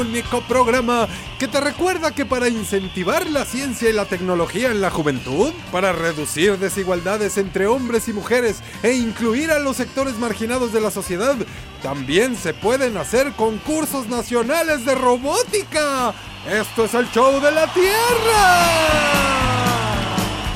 [0.00, 4.90] Único programa que te recuerda que para incentivar la ciencia y la tecnología en la
[4.90, 10.80] juventud, para reducir desigualdades entre hombres y mujeres e incluir a los sectores marginados de
[10.80, 11.36] la sociedad,
[11.82, 16.14] también se pueden hacer concursos nacionales de robótica.
[16.48, 19.40] Esto es el show de la Tierra.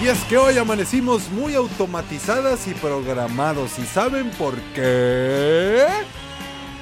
[0.03, 3.79] Y es que hoy amanecimos muy automatizadas y programados.
[3.79, 5.87] ¿Y saben por qué?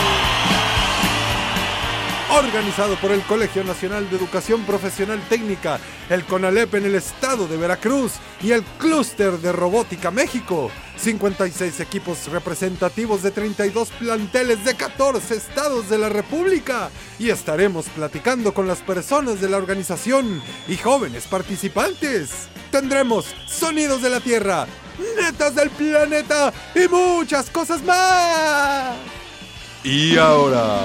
[2.38, 5.80] organizado por el Colegio Nacional de Educación Profesional Técnica,
[6.10, 10.72] el CONALEP en el estado de Veracruz y el Clúster de Robótica México.
[10.98, 16.90] 56 equipos representativos de 32 planteles de 14 estados de la República.
[17.20, 22.48] Y estaremos platicando con las personas de la organización y jóvenes participantes.
[22.72, 24.68] Tendremos sonidos de la Tierra,
[25.18, 28.96] netas del planeta y muchas cosas más.
[29.84, 30.80] Y ahora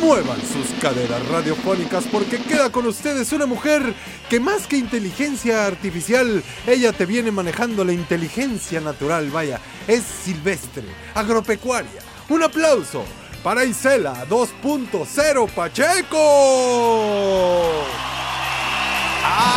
[0.00, 3.94] muevan sus caderas radiofónicas porque queda con ustedes una mujer
[4.28, 10.84] que más que inteligencia artificial, ella te viene manejando la inteligencia natural, vaya, es silvestre,
[11.14, 12.00] agropecuaria.
[12.28, 13.04] Un aplauso
[13.42, 16.24] para Isela 2.0 Pacheco.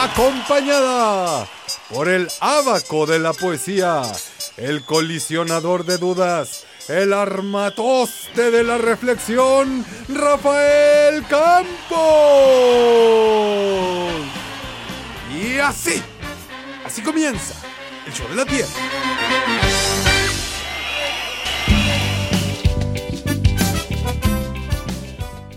[0.03, 1.47] Acompañada
[1.93, 4.01] por el abaco de la poesía,
[4.57, 12.01] el colisionador de dudas, el armatoste de la reflexión, Rafael Campos.
[15.33, 16.01] Y así,
[16.85, 17.55] así comienza
[18.05, 18.67] el show de la Tierra.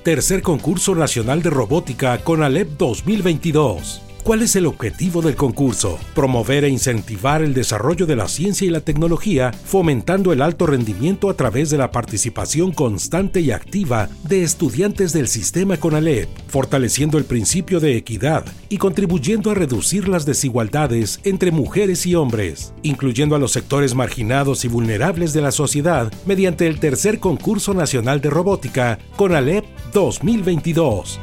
[0.04, 4.03] Tercer concurso nacional de robótica con Alep 2022.
[4.24, 5.98] ¿Cuál es el objetivo del concurso?
[6.14, 11.28] Promover e incentivar el desarrollo de la ciencia y la tecnología, fomentando el alto rendimiento
[11.28, 17.26] a través de la participación constante y activa de estudiantes del sistema CONALEP, fortaleciendo el
[17.26, 23.38] principio de equidad y contribuyendo a reducir las desigualdades entre mujeres y hombres, incluyendo a
[23.38, 28.98] los sectores marginados y vulnerables de la sociedad mediante el tercer concurso nacional de robótica
[29.16, 31.20] CONALEP 2022.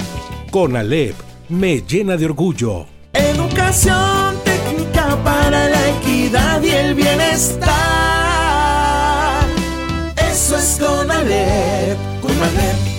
[0.51, 2.87] CONALEP me llena de orgullo.
[3.13, 7.69] Educación técnica para la equidad y el bienestar.
[10.15, 12.90] Eso es con Alep, con.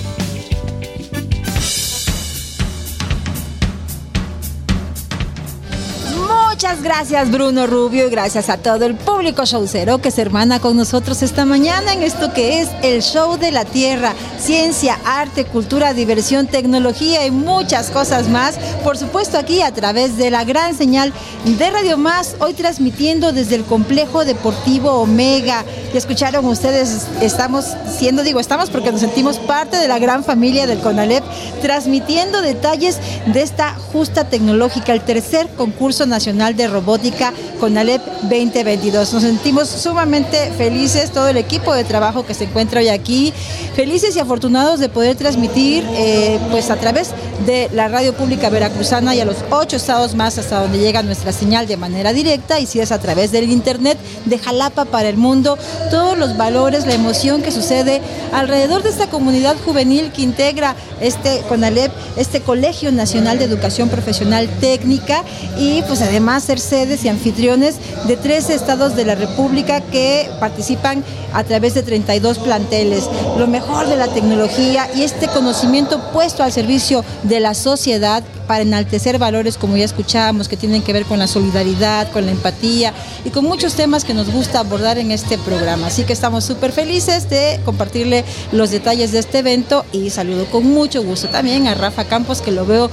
[6.81, 11.22] Gracias Bruno Rubio y gracias a todo el público showcero que se hermana con nosotros
[11.22, 16.47] esta mañana en esto que es el show de la tierra, ciencia, arte, cultura, diversión,
[16.47, 18.56] tecnología y muchas cosas más.
[18.82, 21.12] Por supuesto aquí a través de la gran señal
[21.44, 25.65] de Radio Más, hoy transmitiendo desde el complejo deportivo Omega.
[25.93, 27.66] Y escucharon ustedes, estamos
[27.99, 31.22] siendo, digo, estamos porque nos sentimos parte de la gran familia del CONALEP,
[31.61, 39.12] transmitiendo detalles de esta justa tecnológica, el tercer concurso nacional de Robótica con Alep 2022.
[39.12, 43.32] Nos sentimos sumamente felices, todo el equipo de trabajo que se encuentra hoy aquí,
[43.75, 47.11] felices y afortunados de poder transmitir eh, pues a través
[47.47, 51.32] de la radio pública veracruzana y a los ocho estados más hasta donde llega nuestra
[51.32, 55.17] señal de manera directa y si es a través del internet de Jalapa para el
[55.17, 55.58] mundo,
[55.91, 58.00] todos los valores, la emoción que sucede
[58.32, 64.49] alrededor de esta comunidad juvenil que integra este CONALEP, este Colegio Nacional de Educación Profesional
[64.61, 65.25] Técnica
[65.58, 67.76] y pues además ser sedes y anfitriones
[68.06, 71.02] de tres estados de la República que participan
[71.32, 73.08] a través de 32 planteles.
[73.38, 78.64] Lo mejor de la tecnología y este conocimiento puesto al servicio de la sociedad para
[78.64, 82.93] enaltecer valores como ya escuchábamos, que tienen que ver con la solidaridad, con la empatía
[83.25, 85.87] y con muchos temas que nos gusta abordar en este programa.
[85.87, 90.66] Así que estamos súper felices de compartirle los detalles de este evento y saludo con
[90.66, 92.90] mucho gusto también a Rafa Campos, que lo veo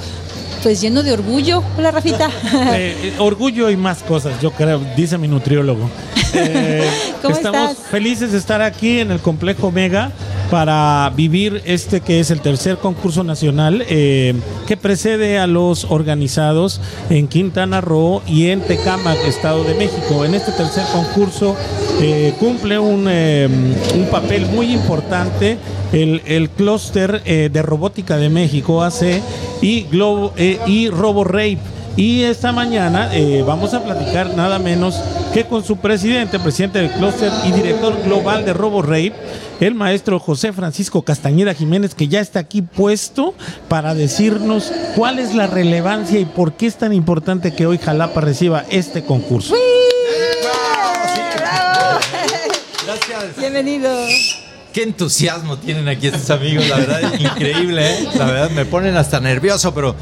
[0.62, 1.64] pues lleno de orgullo.
[1.78, 2.30] Hola, Rafita.
[2.72, 5.90] Eh, eh, orgullo y más cosas, yo creo, dice mi nutriólogo.
[6.32, 6.88] Eh,
[7.24, 7.88] ¿Cómo estamos estás?
[7.88, 10.12] felices de estar aquí en el complejo Mega
[10.50, 14.34] para vivir este que es el tercer concurso nacional eh,
[14.68, 20.26] que precede a los organizados en Quintana Roo y en Tecámac, Estado de México.
[20.26, 21.56] En este tercer concurso
[22.02, 23.48] eh, cumple un, eh,
[23.96, 25.58] un papel muy importante
[25.92, 29.22] el, el clúster eh, de robótica de México, AC,
[29.62, 31.60] y, Globo, eh, y RoboRape.
[31.96, 35.02] Y esta mañana eh, vamos a platicar nada menos
[35.34, 39.14] que con su presidente, presidente del clúster y director global de RoboRape,
[39.60, 43.34] el maestro José Francisco Castañeda Jiménez, que ya está aquí puesto
[43.68, 48.22] para decirnos cuál es la relevancia y por qué es tan importante que hoy Jalapa
[48.22, 49.56] reciba este concurso.
[51.36, 52.00] ¡Bravo!
[52.86, 53.38] Gracias.
[53.38, 53.90] Bienvenido.
[54.80, 58.08] Qué entusiasmo tienen aquí estos amigos, la verdad, increíble, ¿eh?
[58.16, 59.94] La verdad, me ponen hasta nervioso, pero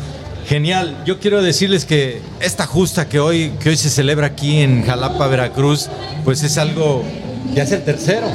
[0.48, 1.02] genial.
[1.04, 5.26] Yo quiero decirles que esta justa que hoy, que hoy se celebra aquí en Jalapa,
[5.26, 5.90] Veracruz,
[6.24, 7.04] pues es algo,
[7.56, 8.28] ya es el tercero.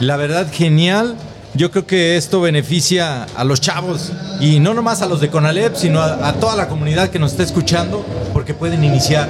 [0.00, 1.16] La verdad, genial.
[1.52, 4.10] Yo creo que esto beneficia a los chavos
[4.40, 7.32] y no nomás a los de Conalep, sino a, a toda la comunidad que nos
[7.32, 9.28] está escuchando, porque pueden iniciar.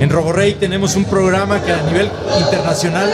[0.00, 3.12] En RoboRey tenemos un programa que a nivel internacional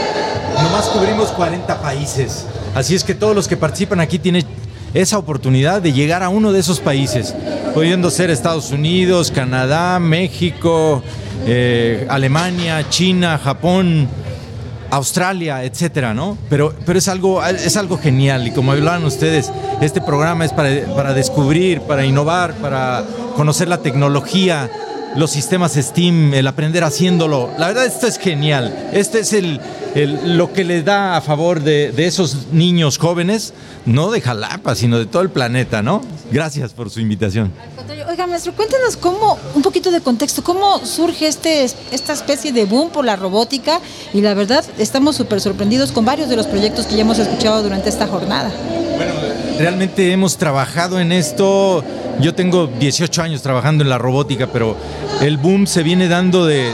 [0.62, 2.46] nomás cubrimos 40 países.
[2.74, 4.44] Así es que todos los que participan aquí tienen
[4.94, 7.34] esa oportunidad de llegar a uno de esos países,
[7.74, 11.02] pudiendo ser Estados Unidos, Canadá, México,
[11.46, 14.08] eh, Alemania, China, Japón,
[14.90, 16.38] Australia, etcétera, ¿no?
[16.48, 20.70] Pero, pero es, algo, es algo genial y como hablaban ustedes, este programa es para,
[20.94, 23.04] para descubrir, para innovar, para
[23.36, 24.70] conocer la tecnología,
[25.16, 27.50] los sistemas STEAM, el aprender haciéndolo.
[27.58, 28.88] La verdad, esto es genial.
[28.92, 29.60] Este es el,
[29.94, 33.54] el- lo que le da a favor de, de esos niños jóvenes,
[33.86, 36.00] no de Jalapa, sino de todo el planeta, ¿no?
[36.32, 37.52] Gracias por su invitación.
[38.08, 42.90] Oiga, maestro, cuéntenos cómo, un poquito de contexto, cómo surge este, esta especie de boom
[42.90, 43.80] por la robótica
[44.12, 47.62] y la verdad estamos súper sorprendidos con varios de los proyectos que ya hemos escuchado
[47.62, 48.52] durante esta jornada.
[49.58, 51.84] Realmente hemos trabajado en esto.
[52.20, 54.76] Yo tengo 18 años trabajando en la robótica, pero
[55.20, 56.72] el boom se viene dando de,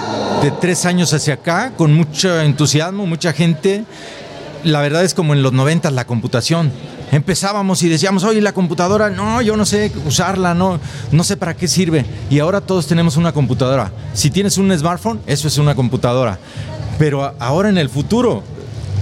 [0.60, 3.84] tres años hacia acá, con mucho entusiasmo, mucha gente.
[4.64, 6.72] La verdad es como en los 90 la computación.
[7.12, 10.80] Empezábamos y decíamos, oye, la computadora, no, yo no sé usarla, no,
[11.12, 12.06] no sé para qué sirve.
[12.30, 13.92] Y ahora todos tenemos una computadora.
[14.14, 16.38] Si tienes un smartphone, eso es una computadora.
[16.98, 18.42] Pero ahora en el futuro,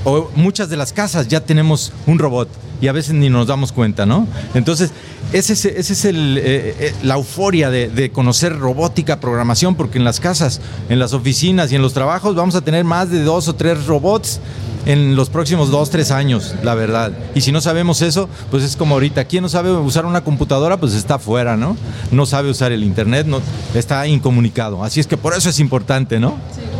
[0.05, 2.49] o muchas de las casas ya tenemos un robot
[2.81, 4.27] y a veces ni nos damos cuenta, ¿no?
[4.55, 4.91] Entonces,
[5.33, 10.05] ese es, ese es el, eh, eh, la euforia de, conocer robótica, programación, porque en
[10.05, 13.49] las casas, en las oficinas y en los trabajos vamos a tener más de dos
[13.49, 14.41] o tres robots
[14.87, 17.13] en los próximos dos, tres años, la verdad.
[17.35, 20.79] Y si no sabemos eso, pues es como ahorita, ¿quién no sabe usar una computadora?
[20.79, 21.77] Pues está afuera, ¿no?
[22.11, 23.43] No sabe usar el Internet, no,
[23.75, 24.83] está incomunicado.
[24.83, 26.37] Así es que por eso es importante, ¿no?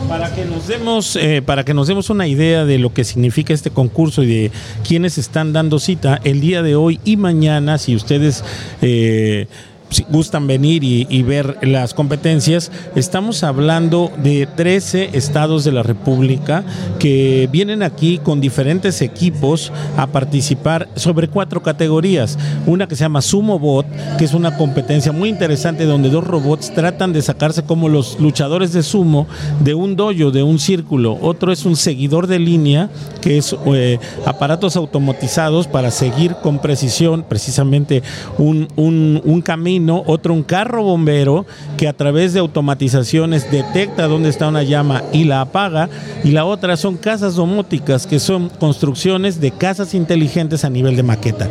[0.09, 3.53] Para que nos demos, eh, para que nos demos una idea de lo que significa
[3.53, 4.51] este concurso y de
[4.87, 8.43] quiénes están dando cita el día de hoy y mañana, si ustedes
[8.81, 9.49] eh,
[9.91, 16.65] si gustan venir y, ver las competencias, estamos hablando de 13 estados de la República
[16.99, 22.39] que vienen aquí con diferentes equipos a participar sobre cuatro categorías.
[22.67, 23.87] Una que se llama Sumo Bot,
[24.19, 28.73] que es una competencia muy interesante donde dos robots tratan de sacarse como los luchadores
[28.73, 29.27] de sumo
[29.65, 31.19] de un dojo, de un círculo.
[31.21, 37.25] Otro es un seguidor de línea, que es eh, aparatos automatizados para seguir con precisión
[37.29, 38.03] precisamente
[38.39, 39.78] un, un- un camino.
[40.07, 45.25] Otro un carro bombero que a través de automatizaciones detecta dónde está una llama y
[45.25, 45.89] la apaga.
[46.25, 51.03] Y la otra son casas domóticas, que son construcciones de casas inteligentes a nivel de
[51.03, 51.49] maqueta.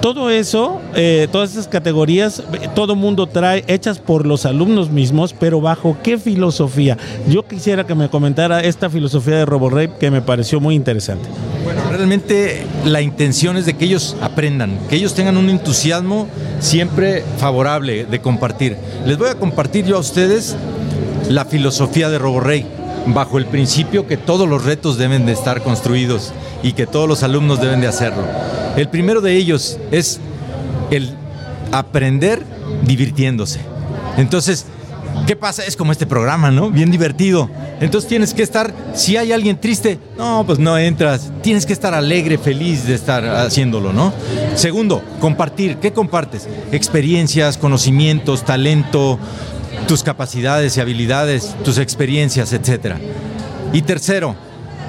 [0.00, 5.34] Todo eso, eh, todas esas categorías, eh, todo mundo trae hechas por los alumnos mismos,
[5.38, 6.98] pero bajo qué filosofía.
[7.28, 11.26] Yo quisiera que me comentara esta filosofía de RoboRape que me pareció muy interesante.
[11.64, 16.28] Bueno, realmente la intención es de que ellos aprendan, que ellos tengan un entusiasmo
[16.60, 18.76] siempre favorable de compartir.
[19.06, 20.54] Les voy a compartir yo a ustedes
[21.30, 22.66] la filosofía de RoboRey,
[23.06, 27.22] bajo el principio que todos los retos deben de estar construidos y que todos los
[27.22, 28.22] alumnos deben de hacerlo.
[28.76, 30.20] El primero de ellos es
[30.90, 31.14] el
[31.72, 32.42] aprender
[32.84, 33.60] divirtiéndose.
[34.18, 34.66] Entonces,
[35.26, 35.64] ¿Qué pasa?
[35.64, 36.70] Es como este programa, ¿no?
[36.70, 37.48] Bien divertido.
[37.80, 41.32] Entonces tienes que estar, si hay alguien triste, no, pues no entras.
[41.42, 44.12] Tienes que estar alegre, feliz de estar haciéndolo, ¿no?
[44.54, 45.78] Segundo, compartir.
[45.78, 46.46] ¿Qué compartes?
[46.72, 49.18] Experiencias, conocimientos, talento,
[49.88, 52.96] tus capacidades y habilidades, tus experiencias, etc.
[53.72, 54.36] Y tercero,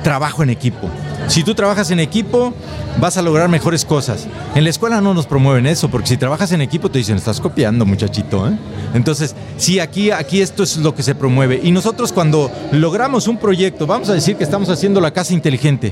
[0.05, 0.87] trabajo en equipo.
[1.27, 2.53] Si tú trabajas en equipo,
[2.99, 4.27] vas a lograr mejores cosas.
[4.53, 7.41] En la escuela no nos promueven eso, porque si trabajas en equipo te dicen, estás
[7.41, 8.47] copiando, muchachito.
[8.47, 8.55] ¿eh?
[8.93, 11.59] Entonces, sí, aquí, aquí esto es lo que se promueve.
[11.63, 15.91] Y nosotros cuando logramos un proyecto, vamos a decir que estamos haciendo la casa inteligente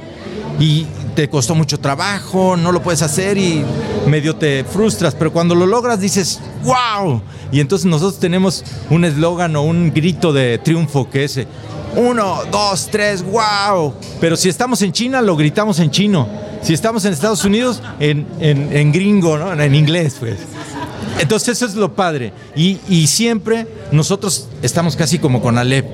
[0.59, 3.65] y te costó mucho trabajo, no lo puedes hacer y
[4.05, 7.19] medio te frustras, pero cuando lo logras dices, wow.
[7.51, 11.39] Y entonces nosotros tenemos un eslogan o un grito de triunfo que es,
[11.95, 13.93] uno, dos, tres, wow.
[14.19, 16.27] Pero si estamos en China, lo gritamos en chino.
[16.61, 19.53] Si estamos en Estados Unidos, en, en, gringo, ¿no?
[19.61, 20.37] En inglés, pues.
[21.19, 22.33] Entonces eso es lo padre.
[22.55, 25.85] Y, y siempre nosotros estamos casi como con Alep.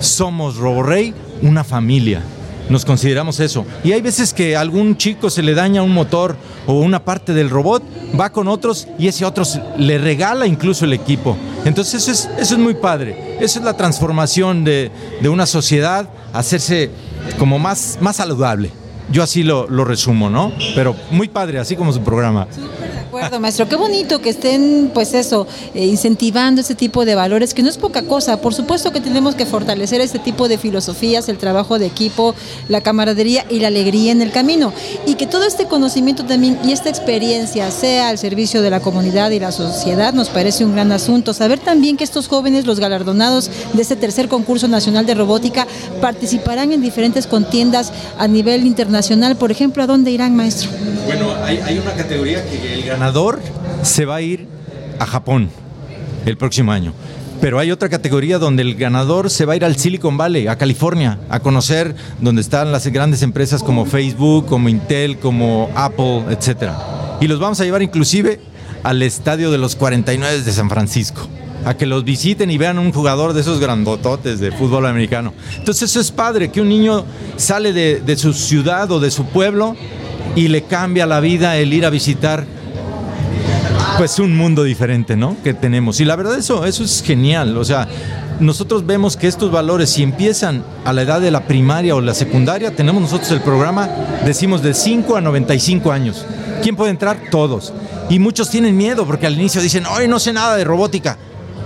[0.00, 2.22] Somos RoboRey, una familia.
[2.68, 3.66] Nos consideramos eso.
[3.82, 7.34] Y hay veces que a algún chico se le daña un motor o una parte
[7.34, 7.82] del robot,
[8.18, 9.44] va con otros y ese otro
[9.76, 11.36] le regala incluso el equipo.
[11.64, 13.36] Entonces eso es, eso es muy padre.
[13.40, 14.90] Eso es la transformación de,
[15.20, 16.90] de una sociedad, hacerse
[17.38, 18.70] como más, más saludable.
[19.10, 20.52] Yo así lo, lo resumo, ¿no?
[20.74, 22.48] Pero muy padre, así como su programa
[23.18, 23.68] acuerdo, maestro.
[23.68, 27.78] Qué bonito que estén, pues eso, eh, incentivando ese tipo de valores, que no es
[27.78, 28.40] poca cosa.
[28.40, 32.34] Por supuesto que tenemos que fortalecer este tipo de filosofías, el trabajo de equipo,
[32.68, 34.72] la camaradería y la alegría en el camino.
[35.06, 39.30] Y que todo este conocimiento también y esta experiencia sea al servicio de la comunidad
[39.30, 41.34] y la sociedad, nos parece un gran asunto.
[41.34, 45.68] Saber también que estos jóvenes, los galardonados de este tercer concurso nacional de robótica,
[46.00, 49.36] participarán en diferentes contiendas a nivel internacional.
[49.36, 50.70] Por ejemplo, ¿a dónde irán, maestro?
[51.06, 53.38] Bueno, hay, hay una categoría que el ganador ganador
[53.82, 54.48] se va a ir
[54.98, 55.50] a Japón
[56.24, 56.94] el próximo año.
[57.38, 60.56] Pero hay otra categoría donde el ganador se va a ir al Silicon Valley, a
[60.56, 66.72] California, a conocer donde están las grandes empresas como Facebook, como Intel, como Apple, etc.
[67.20, 68.40] Y los vamos a llevar inclusive
[68.82, 71.28] al estadio de los 49 de San Francisco
[71.66, 75.34] a que los visiten y vean un jugador de esos grandototes de fútbol americano.
[75.58, 77.04] Entonces eso es padre, que un niño
[77.36, 79.76] sale de, de su ciudad o de su pueblo
[80.36, 82.46] y le cambia la vida el ir a visitar
[83.98, 85.36] pues un mundo diferente, ¿no?
[85.42, 86.00] Que tenemos.
[86.00, 87.56] Y la verdad eso, eso es genial.
[87.56, 87.88] O sea,
[88.40, 92.14] nosotros vemos que estos valores, si empiezan a la edad de la primaria o la
[92.14, 93.88] secundaria, tenemos nosotros el programa,
[94.24, 96.24] decimos de 5 a 95 años.
[96.62, 97.18] ¿Quién puede entrar?
[97.30, 97.72] Todos.
[98.10, 101.18] Y muchos tienen miedo porque al inicio dicen, hoy no sé nada de robótica.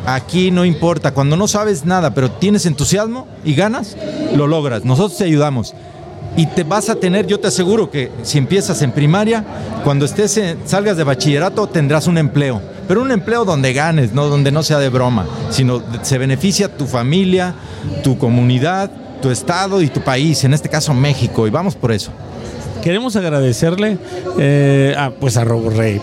[0.06, 3.96] Aquí no importa, cuando no sabes nada, pero tienes entusiasmo y ganas,
[4.34, 4.84] lo logras.
[4.84, 5.74] Nosotros te ayudamos
[6.36, 9.44] y te vas a tener, yo te aseguro que si empiezas en primaria,
[9.84, 14.52] cuando estés salgas de bachillerato tendrás un empleo, pero un empleo donde ganes, no donde
[14.52, 17.54] no sea de broma, sino se beneficia tu familia,
[18.02, 22.12] tu comunidad, tu estado y tu país, en este caso México, y vamos por eso.
[22.82, 23.98] Queremos agradecerle
[24.38, 26.00] eh, a, pues a Robo Rey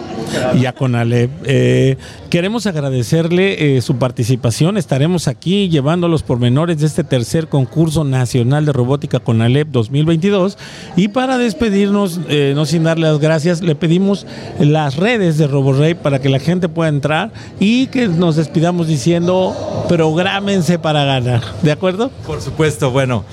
[0.60, 1.30] y a Conalep.
[1.46, 1.98] Eh,
[2.30, 4.78] queremos agradecerle eh, su participación.
[4.78, 10.58] Estaremos aquí llevando los pormenores de este tercer concurso nacional de robótica Conalep 2022.
[10.96, 12.20] Y para despedirnos,
[12.56, 14.26] no sin darle las gracias, le pedimos
[14.60, 19.56] las redes de RoboRey para que la gente pueda entrar y que nos despidamos diciendo
[19.88, 21.42] prográmense para ganar.
[21.62, 22.12] ¿De acuerdo?
[22.26, 23.24] Por supuesto, bueno.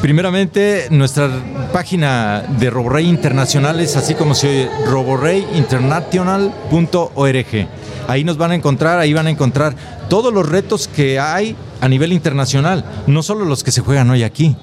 [0.00, 1.28] Primeramente, nuestra
[1.74, 7.68] página de RoboRey Internacional es así como se oye, roboreyinternational.org.
[8.08, 9.74] Ahí nos van a encontrar, ahí van a encontrar
[10.08, 14.22] todos los retos que hay a nivel internacional, no solo los que se juegan hoy
[14.22, 14.56] aquí.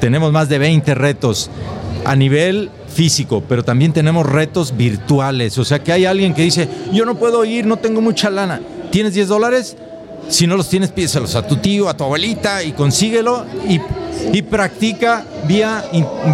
[0.00, 1.50] Tenemos más de 20 retos
[2.04, 5.58] a nivel físico, pero también tenemos retos virtuales.
[5.58, 8.60] O sea que hay alguien que dice, yo no puedo ir, no tengo mucha lana.
[8.92, 9.76] ¿Tienes 10 dólares?
[10.28, 13.80] Si no los tienes, pídeselos a tu tío, a tu abuelita y consíguelo y
[14.32, 15.84] y practica vía,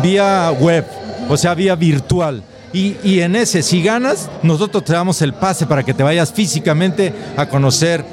[0.03, 0.85] vía web,
[1.29, 2.43] o sea, vía virtual.
[2.73, 7.12] Y, en ese, si ganas, nosotros te damos el pase para que te vayas físicamente
[7.37, 8.05] a conocer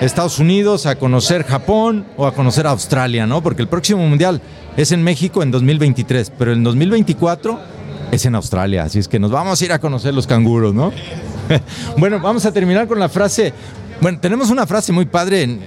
[0.00, 3.42] Estados Unidos, a conocer Japón o a conocer Australia, ¿no?
[3.42, 4.40] Porque el próximo mundial
[4.78, 7.60] es en México en 2023, pero en 2024
[8.10, 10.92] es en Australia, así es que nos vamos a ir a conocer los canguros, ¿no?
[11.98, 13.52] bueno, vamos a terminar con la frase.
[14.00, 15.60] Bueno, tenemos una frase muy padre en,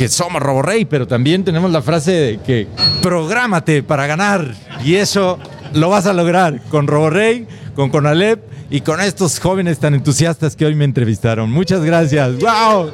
[0.00, 2.66] que somos Roborrey, pero también tenemos la frase de que
[3.02, 4.54] prográmate para ganar.
[4.82, 5.38] Y eso
[5.74, 8.40] lo vas a lograr con Roborrey, con Conalep
[8.70, 11.52] y con estos jóvenes tan entusiastas que hoy me entrevistaron.
[11.52, 12.38] Muchas gracias.
[12.38, 12.92] ¡Wow!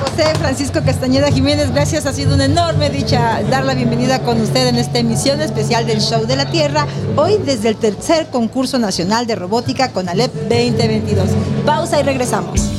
[0.00, 4.68] José Francisco Castañeda Jiménez, gracias, ha sido una enorme dicha dar la bienvenida con usted
[4.68, 6.86] en esta emisión especial del Show de la Tierra,
[7.16, 11.30] hoy desde el tercer concurso nacional de robótica con Alep 2022.
[11.66, 12.69] Pausa y regresamos.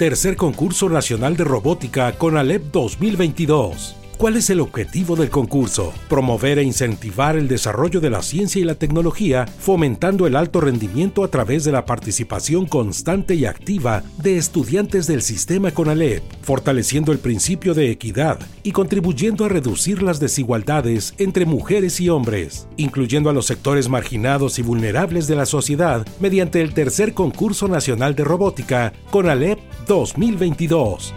[0.00, 3.99] Tercer concurso nacional de robótica con Alep 2022.
[4.20, 5.94] ¿Cuál es el objetivo del concurso?
[6.10, 11.24] Promover e incentivar el desarrollo de la ciencia y la tecnología, fomentando el alto rendimiento
[11.24, 17.18] a través de la participación constante y activa de estudiantes del sistema CONALEP, fortaleciendo el
[17.18, 23.32] principio de equidad y contribuyendo a reducir las desigualdades entre mujeres y hombres, incluyendo a
[23.32, 28.92] los sectores marginados y vulnerables de la sociedad mediante el tercer concurso nacional de robótica
[29.12, 31.14] CONALEP 2022.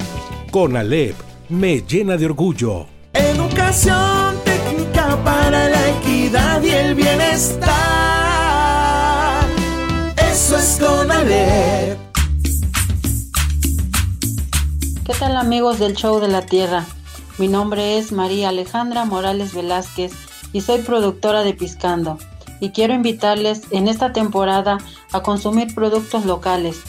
[0.52, 1.16] CONALEP
[1.50, 2.93] me llena de orgullo.
[3.14, 7.70] Educación técnica para la equidad y el bienestar.
[10.18, 12.00] Eso es CONALEP.
[15.06, 16.88] ¿Qué tal amigos del Show de la Tierra?
[17.38, 20.14] Mi nombre es María Alejandra Morales Velázquez
[20.52, 22.18] y soy productora de Piscando.
[22.60, 24.80] Y quiero invitarles en esta temporada
[25.12, 26.82] a consumir productos locales,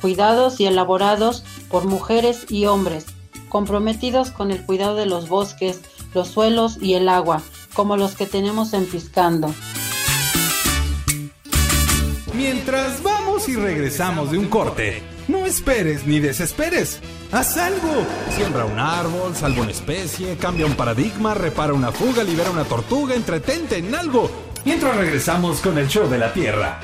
[0.00, 3.06] cuidados y elaborados por mujeres y hombres
[3.52, 5.82] comprometidos con el cuidado de los bosques,
[6.14, 7.42] los suelos y el agua,
[7.74, 9.54] como los que tenemos en Piscando.
[12.32, 17.00] Mientras vamos y regresamos de un corte, no esperes ni desesperes.
[17.30, 18.06] Haz algo.
[18.34, 23.14] Siembra un árbol, salva una especie, cambia un paradigma, repara una fuga, libera una tortuga,
[23.14, 24.30] entretente en algo.
[24.64, 26.80] Mientras regresamos con el show de la Tierra.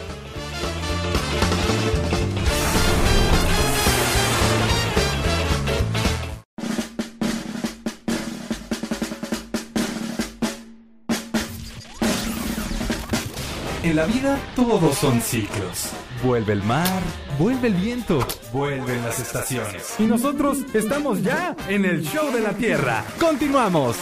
[13.89, 15.93] En la vida todos son ciclos.
[16.23, 17.01] Vuelve el mar,
[17.39, 18.19] vuelve el viento,
[18.53, 19.95] vuelven las estaciones.
[19.99, 23.03] Y nosotros estamos ya en el show de la Tierra.
[23.19, 23.97] Continuamos.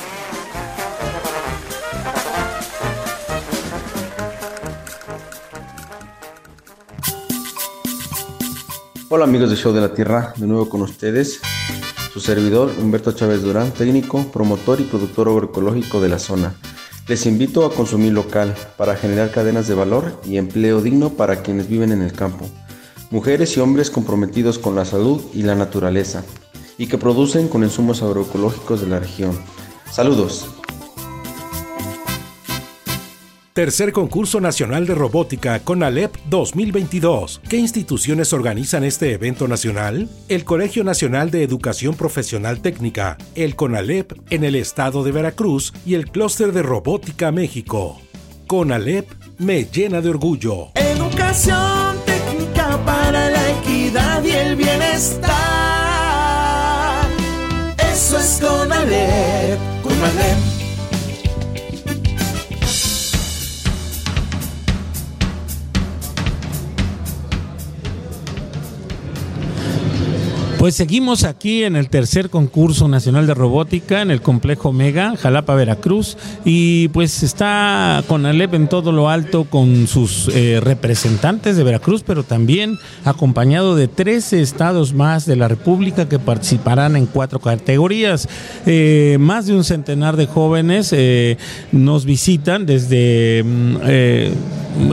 [9.08, 11.40] Hola amigos de Show de la Tierra, de nuevo con ustedes.
[12.12, 16.56] Su servidor Humberto Chávez Durán, técnico, promotor y productor agroecológico de la zona.
[17.08, 21.68] Les invito a consumir local para generar cadenas de valor y empleo digno para quienes
[21.68, 22.48] viven en el campo.
[23.12, 26.24] Mujeres y hombres comprometidos con la salud y la naturaleza
[26.78, 29.38] y que producen con insumos agroecológicos de la región.
[29.88, 30.46] Saludos.
[33.56, 37.40] Tercer concurso nacional de robótica con Alep 2022.
[37.48, 40.10] ¿Qué instituciones organizan este evento nacional?
[40.28, 45.94] El Colegio Nacional de Educación Profesional Técnica, el CONALEP en el estado de Veracruz y
[45.94, 47.98] el Clúster de Robótica México.
[48.46, 50.72] CONALEP me llena de orgullo.
[50.74, 55.32] Educación técnica para la equidad y el bienestar.
[57.90, 59.58] Eso es CONALEP.
[59.82, 60.55] CONALEP.
[70.66, 75.54] Pues seguimos aquí en el tercer concurso nacional de robótica en el complejo Mega, Jalapa,
[75.54, 81.62] Veracruz, y pues está con Alep en todo lo alto con sus eh, representantes de
[81.62, 87.38] Veracruz, pero también acompañado de 13 estados más de la República que participarán en cuatro
[87.38, 88.28] categorías.
[88.66, 91.38] Eh, más de un centenar de jóvenes eh,
[91.70, 93.76] nos visitan desde mm,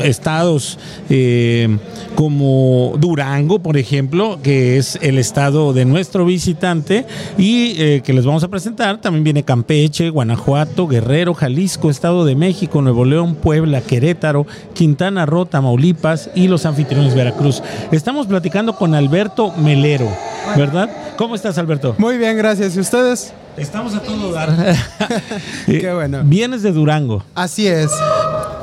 [0.03, 0.77] estados
[1.09, 1.77] eh,
[2.15, 7.05] como Durango, por ejemplo, que es el estado de nuestro visitante
[7.37, 9.01] y eh, que les vamos a presentar.
[9.01, 15.45] También viene Campeche, Guanajuato, Guerrero, Jalisco, Estado de México, Nuevo León, Puebla, Querétaro, Quintana Roo,
[15.45, 17.61] Tamaulipas y los anfitriones Veracruz.
[17.91, 20.09] Estamos platicando con Alberto Melero,
[20.55, 20.89] ¿verdad?
[21.17, 21.95] ¿Cómo estás, Alberto?
[21.97, 22.75] Muy bien, gracias.
[22.75, 23.33] ¿Y ustedes?
[23.57, 24.55] Estamos a todo dar.
[25.65, 26.21] Qué bueno.
[26.23, 27.23] Vienes de Durango.
[27.35, 27.91] Así es.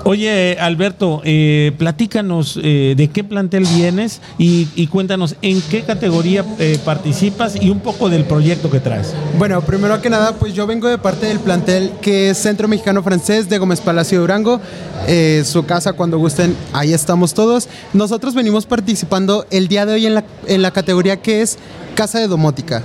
[0.04, 6.44] Oye, Alberto, eh, platícanos eh, de qué plantel vienes y, y cuéntanos en qué categoría
[6.58, 9.14] eh, participas y un poco del proyecto que traes.
[9.38, 13.02] Bueno, primero que nada, pues yo vengo de parte del plantel que es Centro Mexicano
[13.02, 14.60] Francés de Gómez Palacio Durango.
[15.06, 17.68] Eh, su casa, cuando gusten, ahí estamos todos.
[17.92, 21.58] Nosotros venimos participando el día de hoy en la, en la categoría que es
[22.00, 22.82] Casa de Domótica.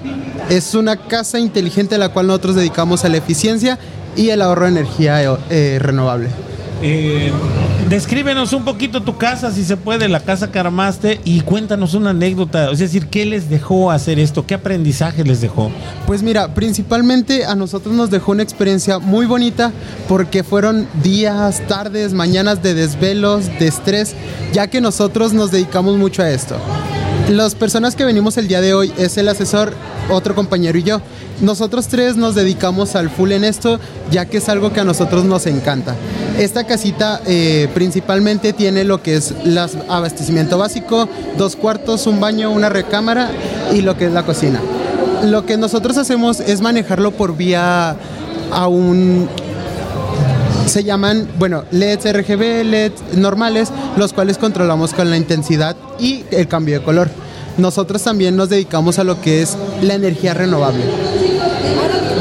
[0.50, 3.80] Es una casa inteligente a la cual nosotros dedicamos a la eficiencia
[4.18, 6.28] y el ahorro de energía eh, renovable.
[6.82, 7.32] Eh,
[7.88, 12.10] descríbenos un poquito tu casa, si se puede, la casa que armaste, y cuéntanos una
[12.10, 12.70] anécdota.
[12.70, 14.46] Es decir, ¿qué les dejó hacer esto?
[14.46, 15.72] ¿Qué aprendizaje les dejó?
[16.06, 19.72] Pues mira, principalmente a nosotros nos dejó una experiencia muy bonita
[20.10, 24.14] porque fueron días, tardes, mañanas de desvelos, de estrés,
[24.52, 26.58] ya que nosotros nos dedicamos mucho a esto.
[27.30, 29.74] Las personas que venimos el día de hoy es el asesor,
[30.12, 31.02] otro compañero y yo.
[31.42, 33.80] Nosotros tres nos dedicamos al full en esto,
[34.12, 35.96] ya que es algo que a nosotros nos encanta.
[36.38, 42.52] Esta casita eh, principalmente tiene lo que es el abastecimiento básico, dos cuartos, un baño,
[42.52, 43.32] una recámara
[43.74, 44.62] y lo que es la cocina.
[45.24, 47.96] Lo que nosotros hacemos es manejarlo por vía
[48.52, 49.28] a un
[50.66, 56.48] se llaman, bueno, LEDs RGB, LEDs normales, los cuales controlamos con la intensidad y el
[56.48, 57.10] cambio de color.
[57.58, 60.84] Nosotros también nos dedicamos a lo que es la energía renovable.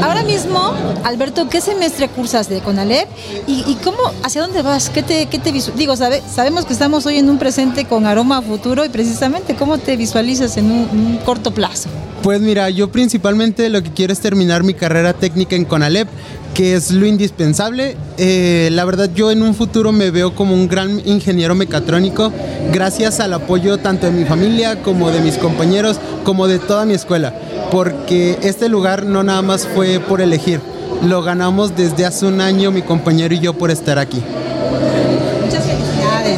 [0.01, 3.07] Ahora mismo, Alberto, ¿qué semestre cursas de CONALEP?
[3.47, 4.89] ¿Y, cómo, hacia dónde vas?
[4.89, 8.37] ¿Qué te, qué te Digo, sabe, sabemos que estamos hoy en un presente con aroma
[8.37, 11.89] a futuro y precisamente, ¿cómo te visualizas en un corto plazo?
[12.23, 16.07] Pues mira, yo principalmente lo que quiero es terminar mi carrera técnica en CONALEP
[16.55, 17.97] que es lo indispensable.
[18.17, 22.31] Eh, la verdad yo en un futuro me veo como un gran ingeniero mecatrónico
[22.71, 26.93] gracias al apoyo tanto de mi familia como de mis compañeros como de toda mi
[26.93, 27.35] escuela,
[27.71, 30.61] porque este lugar no nada más fue por elegir,
[31.03, 34.23] lo ganamos desde hace un año mi compañero y yo por estar aquí.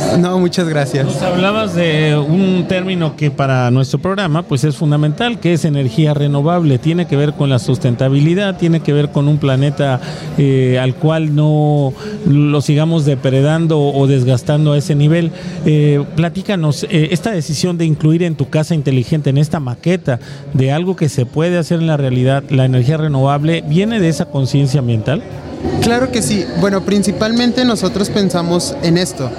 [0.18, 1.06] No, muchas gracias.
[1.06, 6.14] Nos hablabas de un término que para nuestro programa pues es fundamental, que es energía
[6.14, 6.80] renovable.
[6.80, 10.00] Tiene que ver con la sustentabilidad, tiene que ver con un planeta
[10.38, 11.94] eh, al cual no
[12.26, 15.32] lo sigamos depredando o desgastando a ese nivel.
[15.66, 20.20] Eh, platícanos, eh, esta decisión de incluir en tu casa inteligente, en esta maqueta
[20.54, 24.26] de algo que se puede hacer en la realidad, la energía renovable, ¿viene de esa
[24.26, 25.22] conciencia ambiental?
[25.82, 26.46] Claro que sí.
[26.60, 29.30] Bueno, principalmente nosotros pensamos en esto.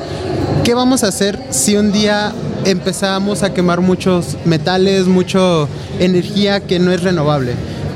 [0.68, 2.30] ¿Qué vamos a hacer si un día
[2.66, 5.66] empezamos a quemar muchos metales, mucha
[5.98, 7.54] energía que no es renovable?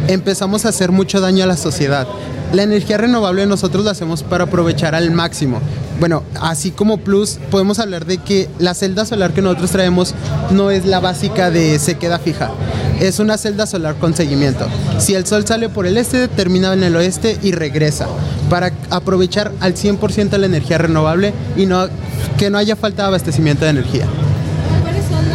[0.09, 2.09] Empezamos a hacer mucho daño a la sociedad.
[2.55, 5.61] La energía renovable nosotros la hacemos para aprovechar al máximo.
[6.01, 10.15] Bueno, así como plus, podemos hablar de que la celda solar que nosotros traemos
[10.51, 12.53] no es la básica de se queda fija.
[13.01, 14.67] Es una celda solar con seguimiento.
[14.97, 18.07] Si el sol sale por el este, termina en el oeste y regresa
[18.53, 21.87] para aprovechar al 100% la energía renovable y no,
[22.37, 24.07] que no haya falta de abastecimiento de energía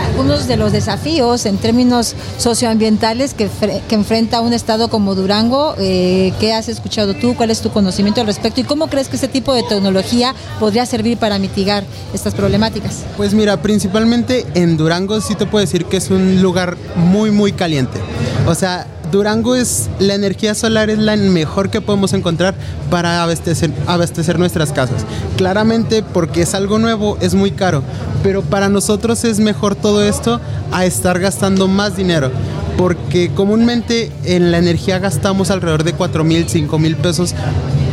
[0.05, 3.49] algunos de los desafíos en términos socioambientales que,
[3.87, 5.75] que enfrenta un estado como Durango.
[5.77, 7.35] Eh, ¿Qué has escuchado tú?
[7.35, 8.59] ¿Cuál es tu conocimiento al respecto?
[8.61, 11.83] ¿Y cómo crees que este tipo de tecnología podría servir para mitigar
[12.15, 13.03] estas problemáticas?
[13.15, 17.51] Pues mira, principalmente en Durango sí te puedo decir que es un lugar muy, muy
[17.51, 17.99] caliente.
[18.47, 22.55] O sea, Durango es la energía solar es la mejor que podemos encontrar
[22.89, 25.05] para abastecer, nuestras casas.
[25.37, 27.83] Claramente porque es algo nuevo, es muy caro,
[28.23, 30.41] pero para nosotros es mejor todo esto
[30.71, 32.31] a estar gastando más dinero.
[32.77, 37.33] Porque comúnmente en la energía gastamos alrededor de 4 mil, 5 mil pesos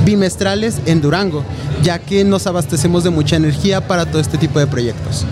[0.04, 1.42] bimestrales en Durango,
[1.82, 5.24] ya que nos abastecemos de mucha energía para todo este tipo de proyectos.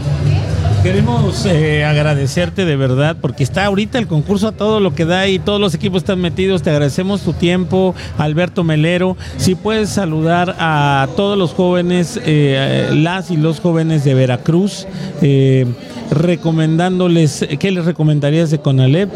[0.83, 5.29] Queremos eh, agradecerte de verdad porque está ahorita el concurso a todo lo que da
[5.29, 6.63] y todos los equipos están metidos.
[6.63, 9.17] Te agradecemos tu tiempo, Alberto Melero.
[9.37, 14.89] Si puedes saludar a todos los jóvenes, eh, las y los jóvenes de Veracruz,
[15.21, 15.67] eh,
[16.11, 19.09] recomendándoles, ¿qué les recomendarías de Conalep?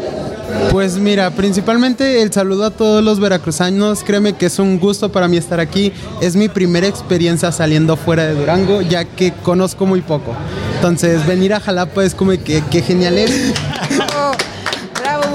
[0.71, 4.03] Pues mira, principalmente el saludo a todos los veracruzanos.
[4.03, 5.93] Créeme que es un gusto para mí estar aquí.
[6.21, 10.35] Es mi primera experiencia saliendo fuera de Durango, ya que conozco muy poco.
[10.75, 13.17] Entonces, venir a Jalapa es como que, genial.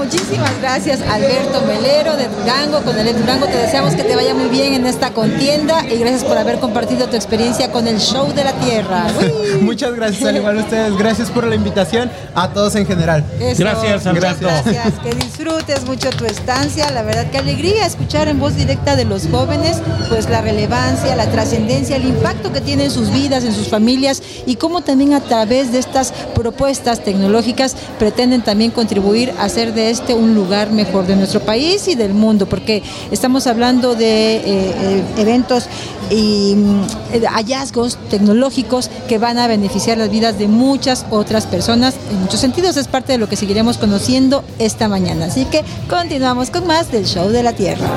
[0.03, 2.81] Muchísimas gracias, Alberto Melero de Durango.
[2.81, 6.25] Con el Durango te deseamos que te vaya muy bien en esta contienda y gracias
[6.25, 9.07] por haber compartido tu experiencia con el Show de la Tierra.
[9.61, 10.97] Muchas gracias, al igual a ustedes.
[10.97, 13.23] Gracias por la invitación a todos en general.
[13.57, 14.41] gracias, Alberto.
[14.41, 16.91] Gracias, que disfrutes mucho tu estancia.
[16.91, 19.77] La verdad, qué alegría escuchar en voz directa de los jóvenes,
[20.09, 24.21] pues la relevancia, la trascendencia, el impacto que tienen en sus vidas, en sus familias
[24.45, 29.92] y cómo también a través de estas propuestas tecnológicas pretenden también contribuir a hacer de
[29.93, 34.43] esto un lugar mejor de nuestro país y del mundo, porque estamos hablando de eh,
[34.45, 35.67] eh, eventos
[36.09, 41.95] y mm, hallazgos tecnológicos que van a beneficiar las vidas de muchas otras personas.
[42.11, 45.25] En muchos sentidos es parte de lo que seguiremos conociendo esta mañana.
[45.25, 47.87] Así que continuamos con más del show de la Tierra.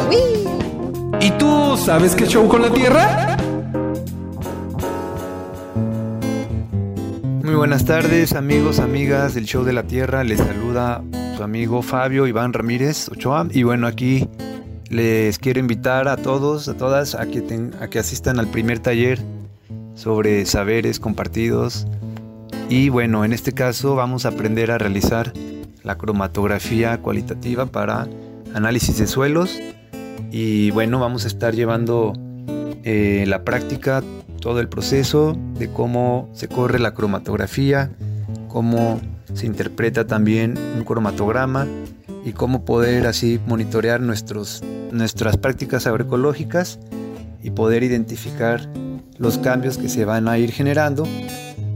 [1.20, 3.36] ¿Y tú sabes qué show con la Tierra?
[7.42, 10.24] Muy buenas tardes amigos, amigas del show de la Tierra.
[10.24, 11.02] Les saluda
[11.36, 13.46] su amigo Fabio Iván Ramírez Ochoa.
[13.50, 14.26] Y bueno, aquí
[14.88, 19.18] les quiero invitar a todos, a todas, a que, a que asistan al primer taller
[19.94, 21.86] sobre saberes compartidos.
[22.70, 25.34] Y bueno, en este caso vamos a aprender a realizar
[25.82, 28.08] la cromatografía cualitativa para
[28.54, 29.60] análisis de suelos.
[30.32, 32.14] Y bueno, vamos a estar llevando
[32.82, 34.02] eh, la práctica,
[34.40, 37.90] todo el proceso de cómo se corre la cromatografía,
[38.48, 39.00] cómo
[39.34, 41.66] se interpreta también un cromatograma
[42.24, 46.78] y cómo poder así monitorear nuestros, nuestras prácticas agroecológicas
[47.42, 48.68] y poder identificar
[49.18, 51.06] los cambios que se van a ir generando